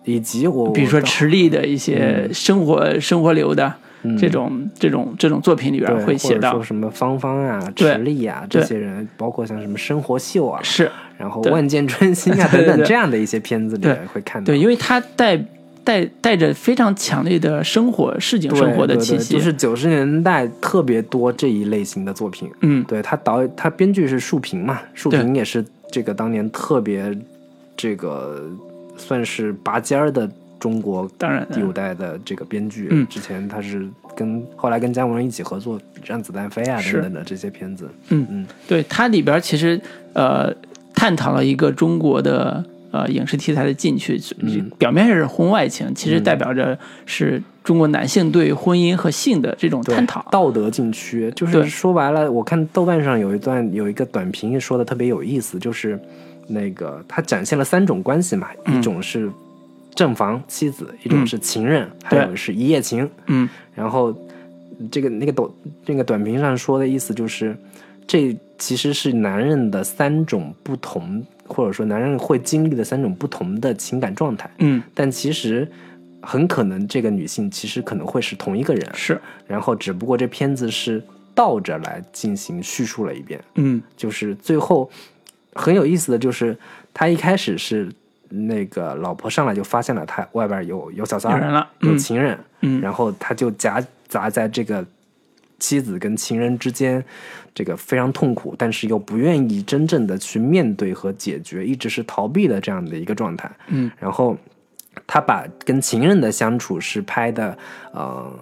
[0.06, 3.72] 以及我，比如说池莉的一些生活生活流的
[4.20, 10.90] 这种这种这种作品里边会写到，说什么芳芳啊、池莉啊这些人，包括像什么生活秀啊，是，
[11.20, 15.40] 然后万箭穿心啊 等等这样的一些片子里面会看到，对，因为他带
[15.84, 27.16] 带带着非常强烈的生活市井生活的气息，就是九十年代特别多这一类型的作品，嗯，对他导他编剧是树平嘛，树平也是这个当年特别
[27.78, 28.50] 这个。
[29.02, 30.30] 算是拔尖儿的
[30.60, 39.82] 中国当然第五代的这个编剧，嗯，之前他是跟后来跟姜文一起合作《让子弹飞》啊等等的这些片子，嗯嗯，对，它里边其实
[40.14, 40.54] 呃
[40.94, 44.22] 探讨了一个中国的呃影视题材的进去，
[44.78, 46.78] 表面上是婚外情，其实代表着
[47.08, 56.00] 是中国男性对婚姻和性的这种探讨，道德禁区，就是说白了，我看豆瓣上有一段有一个短评说的特别有意思，就是。
[56.52, 59.32] 那个，他展现了三种关系嘛，一种是
[59.96, 63.10] 正房妻子，一种是情人，还有是一夜情。
[63.28, 64.16] 嗯，然后
[64.92, 65.50] 这个那个短
[65.86, 67.56] 那个短评上说的意思就是，
[68.06, 74.50] 这其实是男人的三种不同，或者说男人会经历的三种不同的情感状态。
[74.60, 75.70] 嗯，但其实
[76.22, 78.90] 很可能这个女性其实可能会是同一个人。
[78.94, 83.40] 是，然后只不过这片子是倒着来进行叙述了一遍。
[83.56, 84.90] 嗯，就是最后。
[85.54, 86.58] 很有意思的就是，
[86.94, 87.92] 他一开始是
[88.30, 94.86] 那个老婆上来就发现了他外边有有小三儿，有情人，嗯，然后他就夹杂在这个
[95.60, 97.04] 妻子跟情人之间，
[97.54, 104.38] 这个非常痛苦，但是又不愿意真正的去面对和解决，一直是逃避的这样的一个状态，嗯，然后
[105.06, 107.58] 他把跟情人的相处是拍的，
[107.94, 108.34] 呃，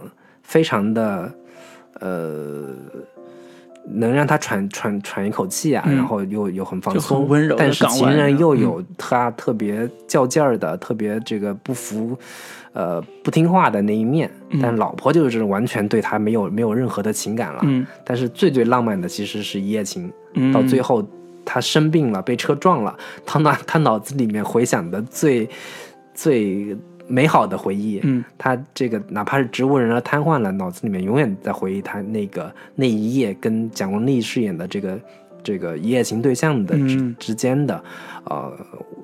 [0.44, 1.34] 非常的，
[2.00, 2.76] 呃。
[3.92, 7.56] 能让他喘喘喘一口气啊，然后又又很放松，温柔。
[7.58, 12.18] 但是情人又有他特别较劲儿的、特别这个不服、
[12.74, 14.30] 呃不听话的那一面。
[14.62, 17.60] 但老婆就是完全对他没有没有任何的情感了。
[17.64, 17.86] 嗯。
[18.04, 20.12] 但是最最浪漫的其实是一夜情。
[20.54, 21.04] 到最后
[21.44, 25.50] 他生病了，被车撞了，他脑他脑子里面回想的最
[26.14, 26.78] 最。
[27.10, 35.00] 美好的回忆，嗯，他这个哪怕是植物人啊瘫痪了，脑子里面永远在回忆他那个那一夜跟蒋雯丽饰演的这个
[35.44, 37.84] 这个一夜情对象的之之间的，
[38.26, 38.54] 呃，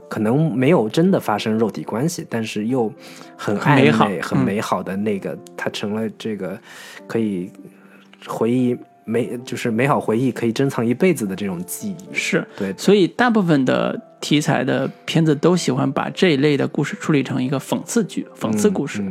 [0.07, 2.93] 可能没有真的发生肉体关系，但是又
[3.35, 6.59] 很暧昧、很美好的那个，他成了这个
[7.07, 7.49] 可以
[8.27, 12.13] 回忆美，就是美好回忆可以珍藏一辈子的这种记忆。
[12.13, 13.99] 是对，所以大部分的。
[14.21, 19.03] 题材的片子都喜欢把这一类的故事处理成一个讽刺剧、讽刺故事，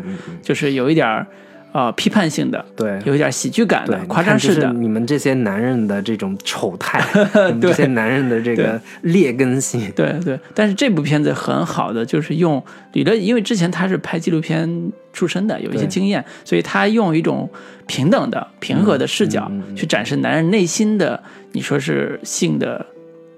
[0.43, 1.25] 就是有一点儿
[1.71, 4.73] 呃批判性的，对，有一点喜剧感的、夸张式的。
[4.73, 7.01] 你们这些男人的这种丑态，
[7.47, 10.41] 你们这些男人的这个劣根性，对对。
[10.53, 12.61] 但是这部片子很好的就是用
[12.95, 17.49] 李乐，因为之前他是拍纪录片出身的，有一些经验，所以他用一种
[17.87, 22.85] 平等的、平和的视角去展示男人内心的，你说是性的。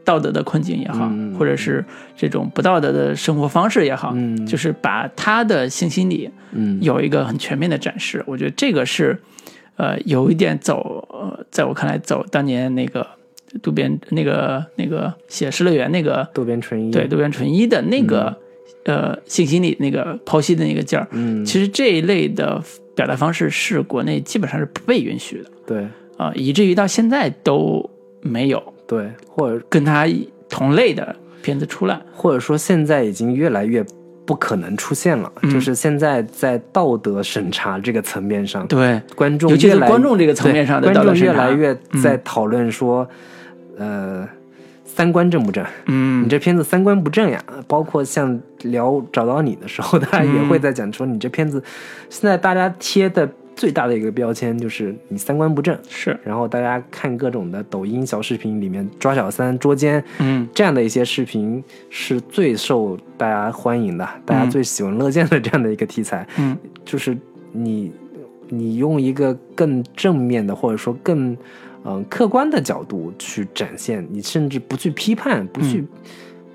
[0.07, 1.85] 道德的困境也好，或者是
[2.17, 4.15] 这种不道德的生活方式也好，
[4.47, 6.31] 就是把他的性心理
[6.81, 8.23] 有一个很全面的展示。
[8.25, 9.19] 我觉得这个是，
[9.75, 13.05] 呃，有一点走，呃，在我看来走当年那个
[13.61, 16.93] 渡边那个那个写《失乐园》那个渡边淳一。
[16.93, 18.39] 对渡边淳一的那个
[18.87, 21.07] 呃性心理那个剖析的那个劲儿。
[21.13, 22.61] 嗯，其实这一类的
[22.97, 25.51] 表达方式是国内基本上是不被允许的。
[25.67, 27.89] 对啊，以至于到现在都
[28.23, 28.63] 没有。
[28.87, 30.07] 对，或者跟他
[30.49, 33.85] 同类的片子出来，或者说现在已经越来越
[34.25, 35.31] 不可能出现了。
[35.51, 43.09] 就是现在在道德审查这个层面上，对观众，尤其是观众这个层面上的观众越来越在讨论说，
[43.77, 44.29] 呃，
[44.97, 45.63] 三观正不正？
[45.85, 47.45] 嗯，你这片子三观不正呀。
[47.69, 51.63] 包括像聊找到你的时候，大家也会在讲说，你这片子
[52.09, 55.77] 现在大家贴的最大的一个标签就是你三观不正。
[55.87, 66.27] 是，然后大家看各种的抖音小视频里面抓小三、捉奸，嗯这样的一些视频是最受大家欢迎的，大家最喜闻乐见的这样的一个题材。
[66.39, 67.15] 嗯就是
[67.53, 67.93] 你
[68.49, 71.37] 你用一个更正面的或者说更
[71.87, 75.85] 嗯、呃客观的角度去展现，你甚至不去批判，不去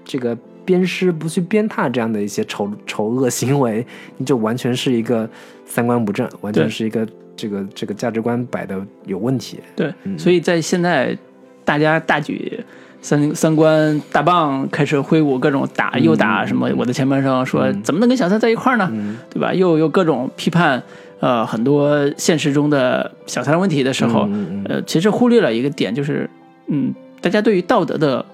[0.04, 3.86] 这个鞭尸，不去鞭挞这样的一些丑丑恶行为，
[4.18, 5.28] 你就完全是一个
[5.66, 9.60] 三观不正，完全是一个这个这个价值观摆的有问题。
[9.76, 11.18] 对，嗯所以在现在
[11.64, 12.60] 大家大举
[13.02, 18.88] 三三观大棒开始挥舞各种打又打什么我的前半生，说怎么能跟小三在一块儿呢？
[18.94, 19.52] 嗯对吧？
[19.54, 20.82] 又有各种批判，
[21.22, 26.30] 呃，很多现实中的小三问题的时候，嗯嗯呃，其实忽略了一个点，就是
[26.68, 28.26] 嗯，大家对于道德的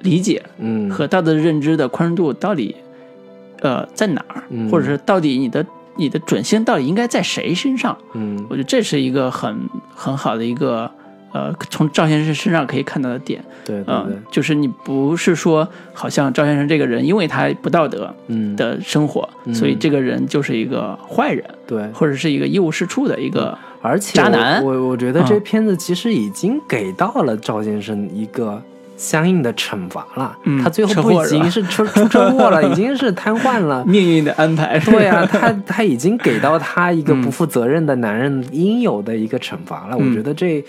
[0.00, 0.90] 理解嗯。
[0.90, 2.76] 和道德认知的宽容度到底
[3.60, 4.68] 呃在哪儿，嗯。
[4.70, 5.64] 或者是到底你的
[5.96, 7.96] 你的准星到底应该在谁身上？
[8.12, 8.44] 嗯。
[8.50, 9.56] 我觉得这是一个很
[9.94, 10.90] 很好的一个
[11.34, 28.62] 呃，从赵先生身上可以看到的点，嗯、对对对，就是你不是说好像赵先生这个人，因为他不道德嗯的生活，所以这个人就是一个坏人，对，或者是一个一无是处的一个，而且渣男我我我觉得这嗯片子其实已经给到了赵先生一个
[28.96, 30.38] 相应的惩罚了。
[30.44, 33.84] 嗯他最后不经是出出车祸了， 已经是瘫痪了。
[33.84, 34.78] 命运的安排。
[34.78, 39.96] 对啊，他 他已经给到他一个嗯不负责任的男人应有的一个惩罚了。
[39.98, 40.64] 嗯我觉得这。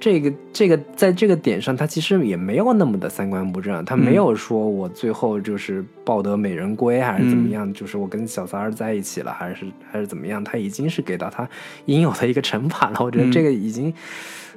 [0.00, 11.48] 这个这个在这个点上，他其实也没有那么的三观不正，他没有说我最后就是抱得美人归，还是怎么嗯样，就是我跟小三儿在一起了，还是还是怎么样，他已经是给到他
[11.84, 12.96] 应有的一个惩罚了。
[13.00, 13.92] 我觉得这个已经，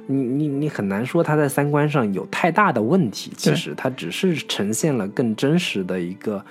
[0.06, 6.44] 你你你很难说他在三观上有太大的问题，其实他只是呈现了更真实的一个。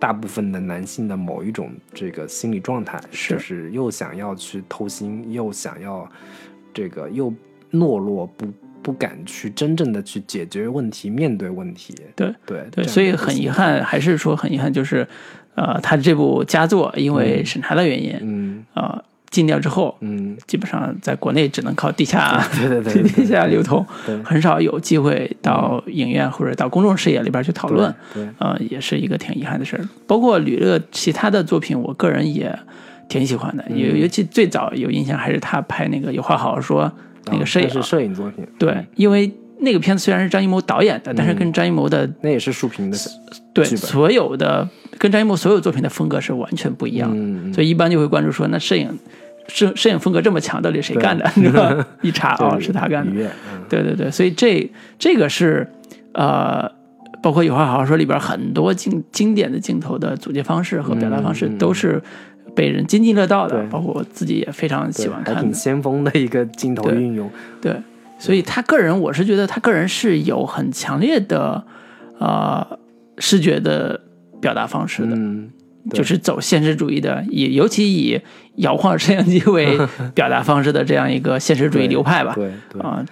[0.00, 6.08] 大部分的男性的某一种这个心理状态，是就是又想要去偷腥，又想要
[6.72, 7.34] 这个又
[7.72, 8.46] 懦弱，不
[8.82, 11.94] 不敢去真正的去解决问题、面对问题。
[12.16, 13.12] 对对对，所以。
[13.12, 15.06] 很遗憾，还是说很遗憾，就是
[15.54, 18.64] 呃，他这部佳作因为审查的原因，嗯。
[18.74, 24.16] 呃，禁掉之后，嗯，基本上在国内只能靠地下对对对对 地下流通，对。
[24.22, 28.32] 很少有机会到影院或者到公众视野里边去讨论，对对。
[28.38, 29.86] 呃，也是一个挺遗憾的事儿。
[30.06, 32.56] 包括吕乐其他的作品，我个人也
[33.08, 33.78] 挺喜欢的，嗯。
[33.78, 36.84] 尤、尤其最早有印象还是他拍那个《有话好好说》
[37.32, 38.86] 那个摄影，啊是摄影作品，对，嗯。
[38.96, 42.96] 因为那个片子虽然是张艺谋导演的，但是跟张艺谋的那也是竖屏的，
[43.52, 44.68] 对所有的
[44.98, 47.10] 跟张艺谋所有作品的风格是完全不一样
[47.52, 48.96] 所以一般就会关注说，那摄影
[49.48, 51.28] 摄摄影风格这么强，到底谁干的？
[52.02, 53.30] 一查 哦，是他干的
[53.68, 55.66] 对对对，所以这这个是
[56.12, 56.70] 呃，
[57.20, 62.00] 包括《有话好好说》里边很多经经典的镜头的组接方式和表达方式都是
[62.58, 65.54] 被人津津乐道的，包括我自己也非常喜对还挺欢看的。
[65.54, 67.30] 先锋的一个镜头对运用，
[67.60, 67.72] 对，
[68.18, 71.64] 所以他个人，我是觉得他个人是有很强烈的
[72.18, 72.66] 呃
[73.18, 74.00] 视觉的
[74.40, 75.14] 表达方式的。
[75.14, 75.50] 嗯，
[75.92, 78.20] 就是走现实主义的，以尤其以
[78.56, 79.78] 摇晃摄像机为
[80.12, 82.34] 表达方式的这样一个现实主义流派吧。
[82.34, 83.06] 对对，啊，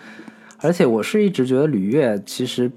[0.59, 2.69] 而且我是一直觉得吕乐其实，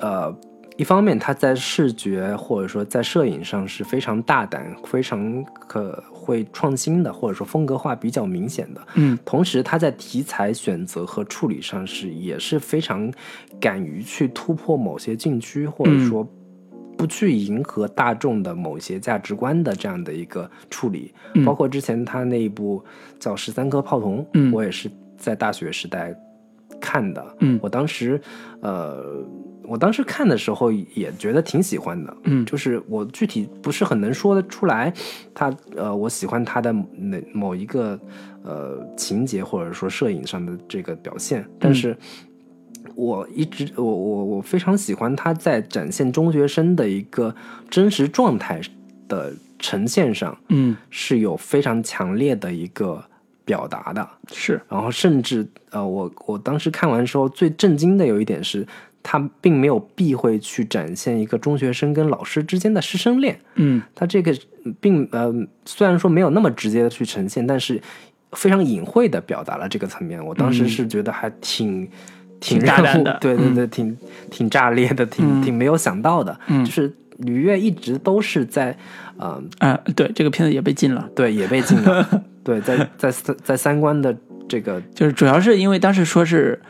[0.00, 0.36] 呃，
[0.78, 8.80] 一方面他在视觉或者说在摄影上是非常大胆、非常可会创新的，或者说风格化比较明显的。
[8.94, 13.12] 嗯，同时他在题材选择和处理上是也是非常
[13.60, 16.24] 敢于去突破某些禁区，或者说
[16.96, 21.12] 不去迎合大众的某些价值观的这样的一个处理。
[21.34, 22.84] 嗯包括之前他那一部
[23.18, 26.14] 叫《十三颗炮筒》，嗯我也是在大学时代
[26.80, 27.36] 看的。
[27.40, 28.20] 嗯我当时，
[28.60, 29.24] 呃，
[29.68, 32.16] 我当时看的时候也觉得挺喜欢的。
[32.24, 34.92] 嗯就是我具体不是很能说得出来，
[35.34, 38.00] 他呃，我喜欢他的哪某一个
[38.42, 41.96] 呃情节或者说摄影上的这个表现，但是。
[42.94, 47.32] 我一直我我我非常喜欢他在展现中学生的一个
[47.68, 48.60] 真实状态
[49.06, 53.04] 的呈现上，嗯，是有非常强烈的一个
[53.44, 54.08] 表达的。
[54.32, 58.66] 是，然后甚至呃，我我当时看完之后最震惊的有一点是，
[59.10, 63.40] 他并没有避讳去展现一个中学生跟老师之间的师生恋。
[63.54, 64.36] 嗯他这个
[64.80, 65.32] 并呃，
[65.64, 67.80] 虽然说没有那么直接的去呈现，但是
[68.32, 70.22] 非常隐晦的表达了这个层面。
[70.22, 71.88] 我当时是觉得还挺。
[72.40, 73.98] 挺挺大让我胆的对对对，挺
[74.30, 76.38] 挺炸裂的，挺挺没有想到的。
[76.46, 78.76] 嗯就是吕乐一直都是在，
[79.16, 82.08] 呃，啊，对，这个片子也被禁了，对，也被禁了。
[82.44, 84.16] 对，在在在在三观的
[84.48, 86.62] 这个就是主要是因为当时说是，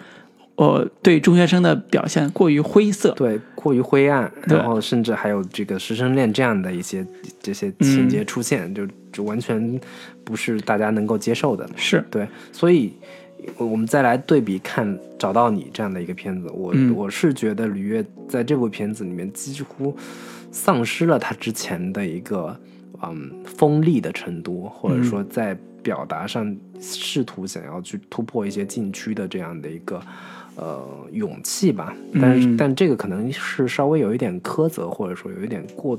[0.59, 7.07] 呃，对中学生的表现过于灰色，对过过于灰暗，然后甚至还有这个师生恋这样的一些
[7.41, 9.81] 这些情节出现，就就完全
[10.25, 11.69] 不是大家能够接受的。
[11.77, 12.93] 是，对，所以
[13.57, 19.95] 我我们再来对比看《找到你》这样的一个片子，我、嗯我是觉得吕越在这部片子里面几乎
[20.51, 22.59] 丧失了他之前的一个
[23.03, 30.03] 嗯锋利的程度，或者说在表达上试图想要去突破一些禁区的这样的一个。
[30.59, 35.99] 呃，勇气吧，但是、嗯但这个可能是稍微有一点苛责，或者说有一点过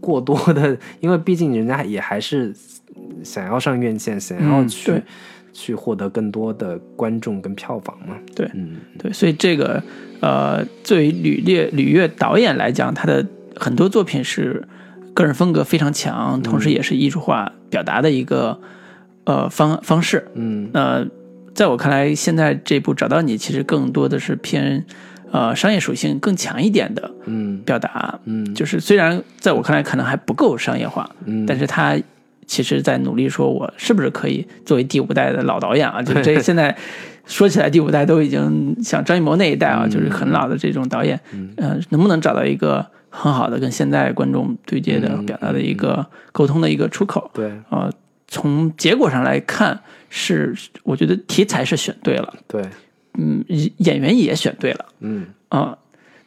[0.00, 2.54] 过多的， 因为毕竟人家也还是
[3.24, 5.02] 想要上院线，想要嗯去、对。
[5.52, 8.16] 去获得更多的观众跟票房嘛。
[8.36, 9.82] 对嗯，对，所以这个
[10.20, 13.26] 呃，作为吕烈吕越导演来讲，他的
[13.56, 14.62] 很多作品是
[15.12, 18.60] 个人风格非常强，同时也是艺术化表达的一个
[19.24, 20.28] 呃方方式。
[20.34, 20.70] 嗯。
[20.72, 21.04] 呃，
[21.54, 24.84] 在我看来，现在这部《找到你》其实更多的是偏
[25.30, 28.18] 呃商业属性更强一点的嗯表达。
[28.24, 31.98] 嗯就是虽然在我看来可能还不够商业化，嗯，但是他
[32.46, 36.00] 其实在努力说，我是不是可以作为第五代的老导演啊？
[36.02, 36.76] 就是这现在
[37.26, 47.30] 说起来，第五代都已经像张艺谋那一代啊，就是很老的这种导演，嗯呃，能不能找到一个很好的跟现在观众对接的嗯表达的一个沟通的一个出口？
[47.32, 47.92] 对呃，
[48.26, 49.80] 从结果上来看，
[50.10, 52.62] 是我觉得题材是选对了，对，
[53.14, 53.42] 嗯，
[53.78, 55.26] 演员也选对了嗯。
[55.48, 55.76] 啊、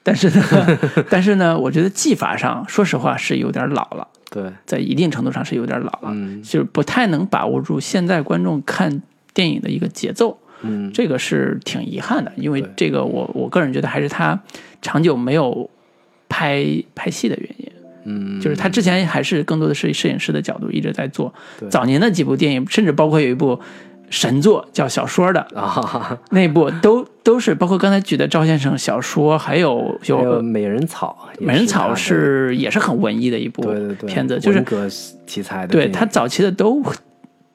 [0.01, 0.79] 但是呢，
[1.09, 9.01] 但是呢，我觉得技法上，说实话是有点老了，对，在一定程度上是有点老了，嗯就是不太能把握住现在观众看
[9.33, 10.91] 电影的一个节奏，嗯。
[10.93, 14.41] 这个是挺遗憾的，因为这个我我个人觉得还是他
[14.81, 15.69] 长久没有
[16.27, 16.65] 拍
[16.95, 17.71] 拍戏的原因。
[18.05, 21.33] 嗯，就是他之前还是更多的是摄影师的角度一直在做。
[21.59, 21.69] 对。
[21.69, 23.59] 早年的几部电影，甚至包括有一部
[24.09, 34.09] 神作叫小说的啊，那部，都都是包括刚才举的赵先生小说，还有有有美人草美人草是也是很文艺的一部对对对。
[34.09, 34.87] 片子，就是文革
[35.25, 36.83] 题材的对，他早期的都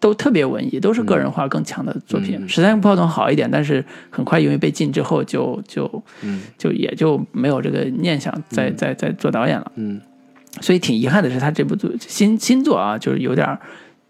[0.01, 2.37] 都特别文艺，都是个人化更强的作品。
[2.41, 6.43] 嗯十三个炮筒好一点，但是很快因为被禁之后就，就嗯。
[6.57, 9.70] 就也就没有这个念想再再再做导演了。
[9.77, 10.01] 嗯
[10.60, 13.59] 所以挺遗憾的是，他这部作新新作啊，就是有点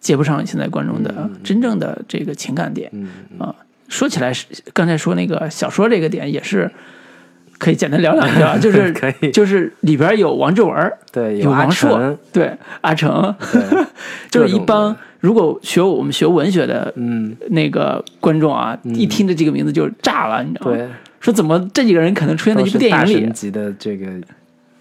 [0.01, 2.89] 接不上现在观众的真正的这个情感点。
[2.93, 3.09] 嗯
[3.39, 3.55] 啊，
[3.89, 6.71] 说起来是刚才说那个小说这个点也是
[7.59, 12.53] 可以简单聊两句啊，就 是可以就是里边有王志文，对，有阿王朔成，对
[12.83, 13.85] 阿成， 对
[14.31, 20.77] 就是一帮如果学我们学文学的嗯那个观众啊，一听这几个名字就炸了，你知道吗？
[20.77, 20.89] 对，
[21.19, 23.21] 说怎么这几个人可能出现在一部电影里？
[23.23, 24.07] 神级的这个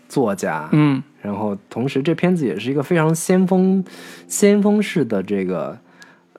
[0.07, 3.84] 作家，嗯，然后同时这片子也是一个非常先锋
[4.30, 5.78] 先锋式的这个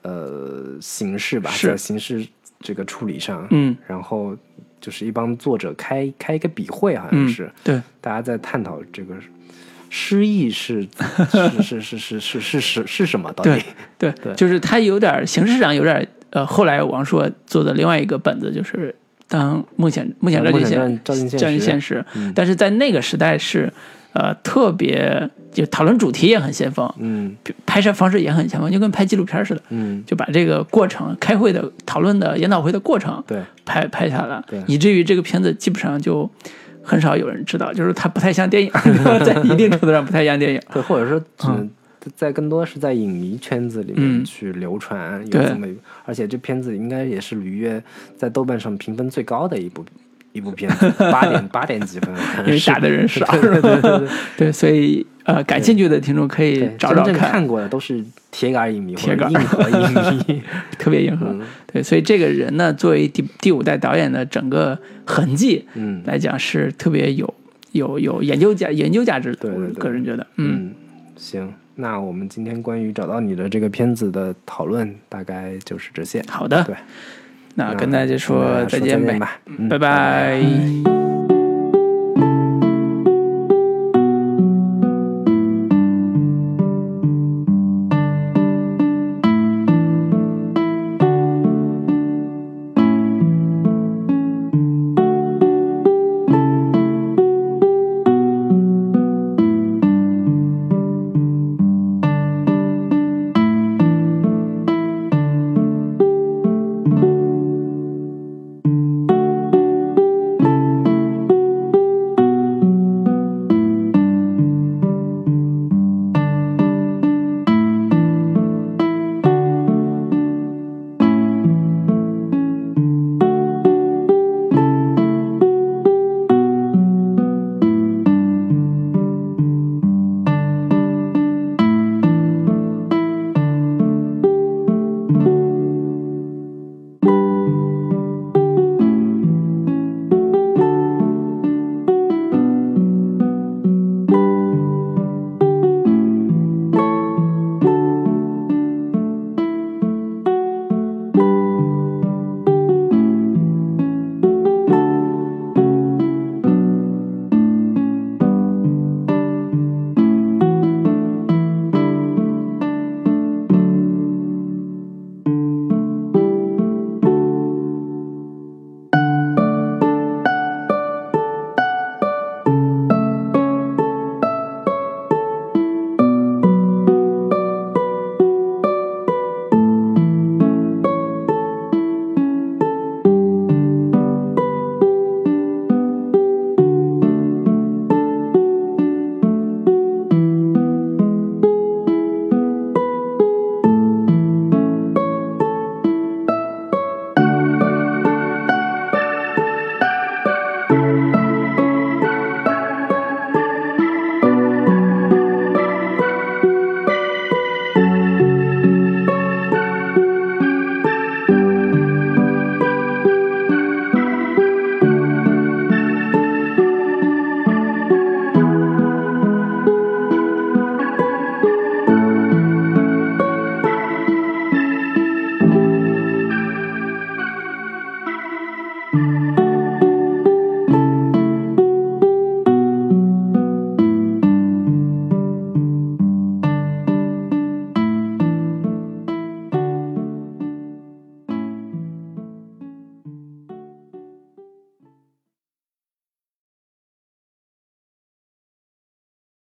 [0.01, 1.67] 呃形式吧，是。
[1.67, 2.27] 在形式
[2.59, 4.35] 这个处理上，嗯，然后
[4.81, 9.13] 就是一帮作者开开一个笔会，好像嗯是、对，大家在探讨这个
[9.91, 10.87] 诗意是
[11.61, 13.61] 是是是是是是是是什么到底？
[13.99, 18.95] 对对就是他有点形式上有点呃，后来王朔做的另外一个本子就是
[19.27, 22.03] 当梦想梦想照进现照进现实。
[22.33, 23.71] 但是在那个时代是
[24.13, 27.35] 呃特别就讨论主题也很先锋，嗯。
[27.65, 33.41] 拍摄方式也很先锋，就跟拍纪录片似的，嗯，就把这个过程开会的讨论的研讨会的过程对。
[33.65, 36.29] 拍拍下来对，以至于这个片子基本上就
[36.83, 38.71] 很少有人知道，就是它不太像电影，
[39.25, 40.61] 在一定程度上不太像电影。
[40.73, 41.69] 对，或者说嗯。
[42.15, 44.01] 在更多是在影迷圈子里嗯。
[44.15, 45.45] 面去流传，有对。
[45.45, 47.83] 这么一个，而且这片子应该也是吕越
[48.15, 49.83] 在豆瓣上评分最高的一部
[50.31, 52.13] 一部片子， 八点八点几分，
[52.45, 54.07] 因为打的人少， 对对对
[54.37, 59.93] 对 所以呃，感兴趣的听众可以对，找找看，看过的都是铁杆影迷铁杆硬核影
[60.27, 60.41] 迷，
[60.77, 61.27] 特别硬核。
[61.27, 61.41] 嗯。
[61.71, 66.01] 对，所以这个人呢，作为第第五代导演的整个痕迹嗯。
[66.05, 67.31] 来讲，是特别有
[67.73, 69.49] 有有研究价研究价值的。
[69.53, 70.75] 对个人觉得，嗯，嗯，
[71.15, 76.23] 行，那我们今天关于找到你的这个片子的讨论大概就是这些。
[76.27, 76.75] 好的，对，
[77.55, 80.98] 那跟大家说再见呗，吧，嗯拜拜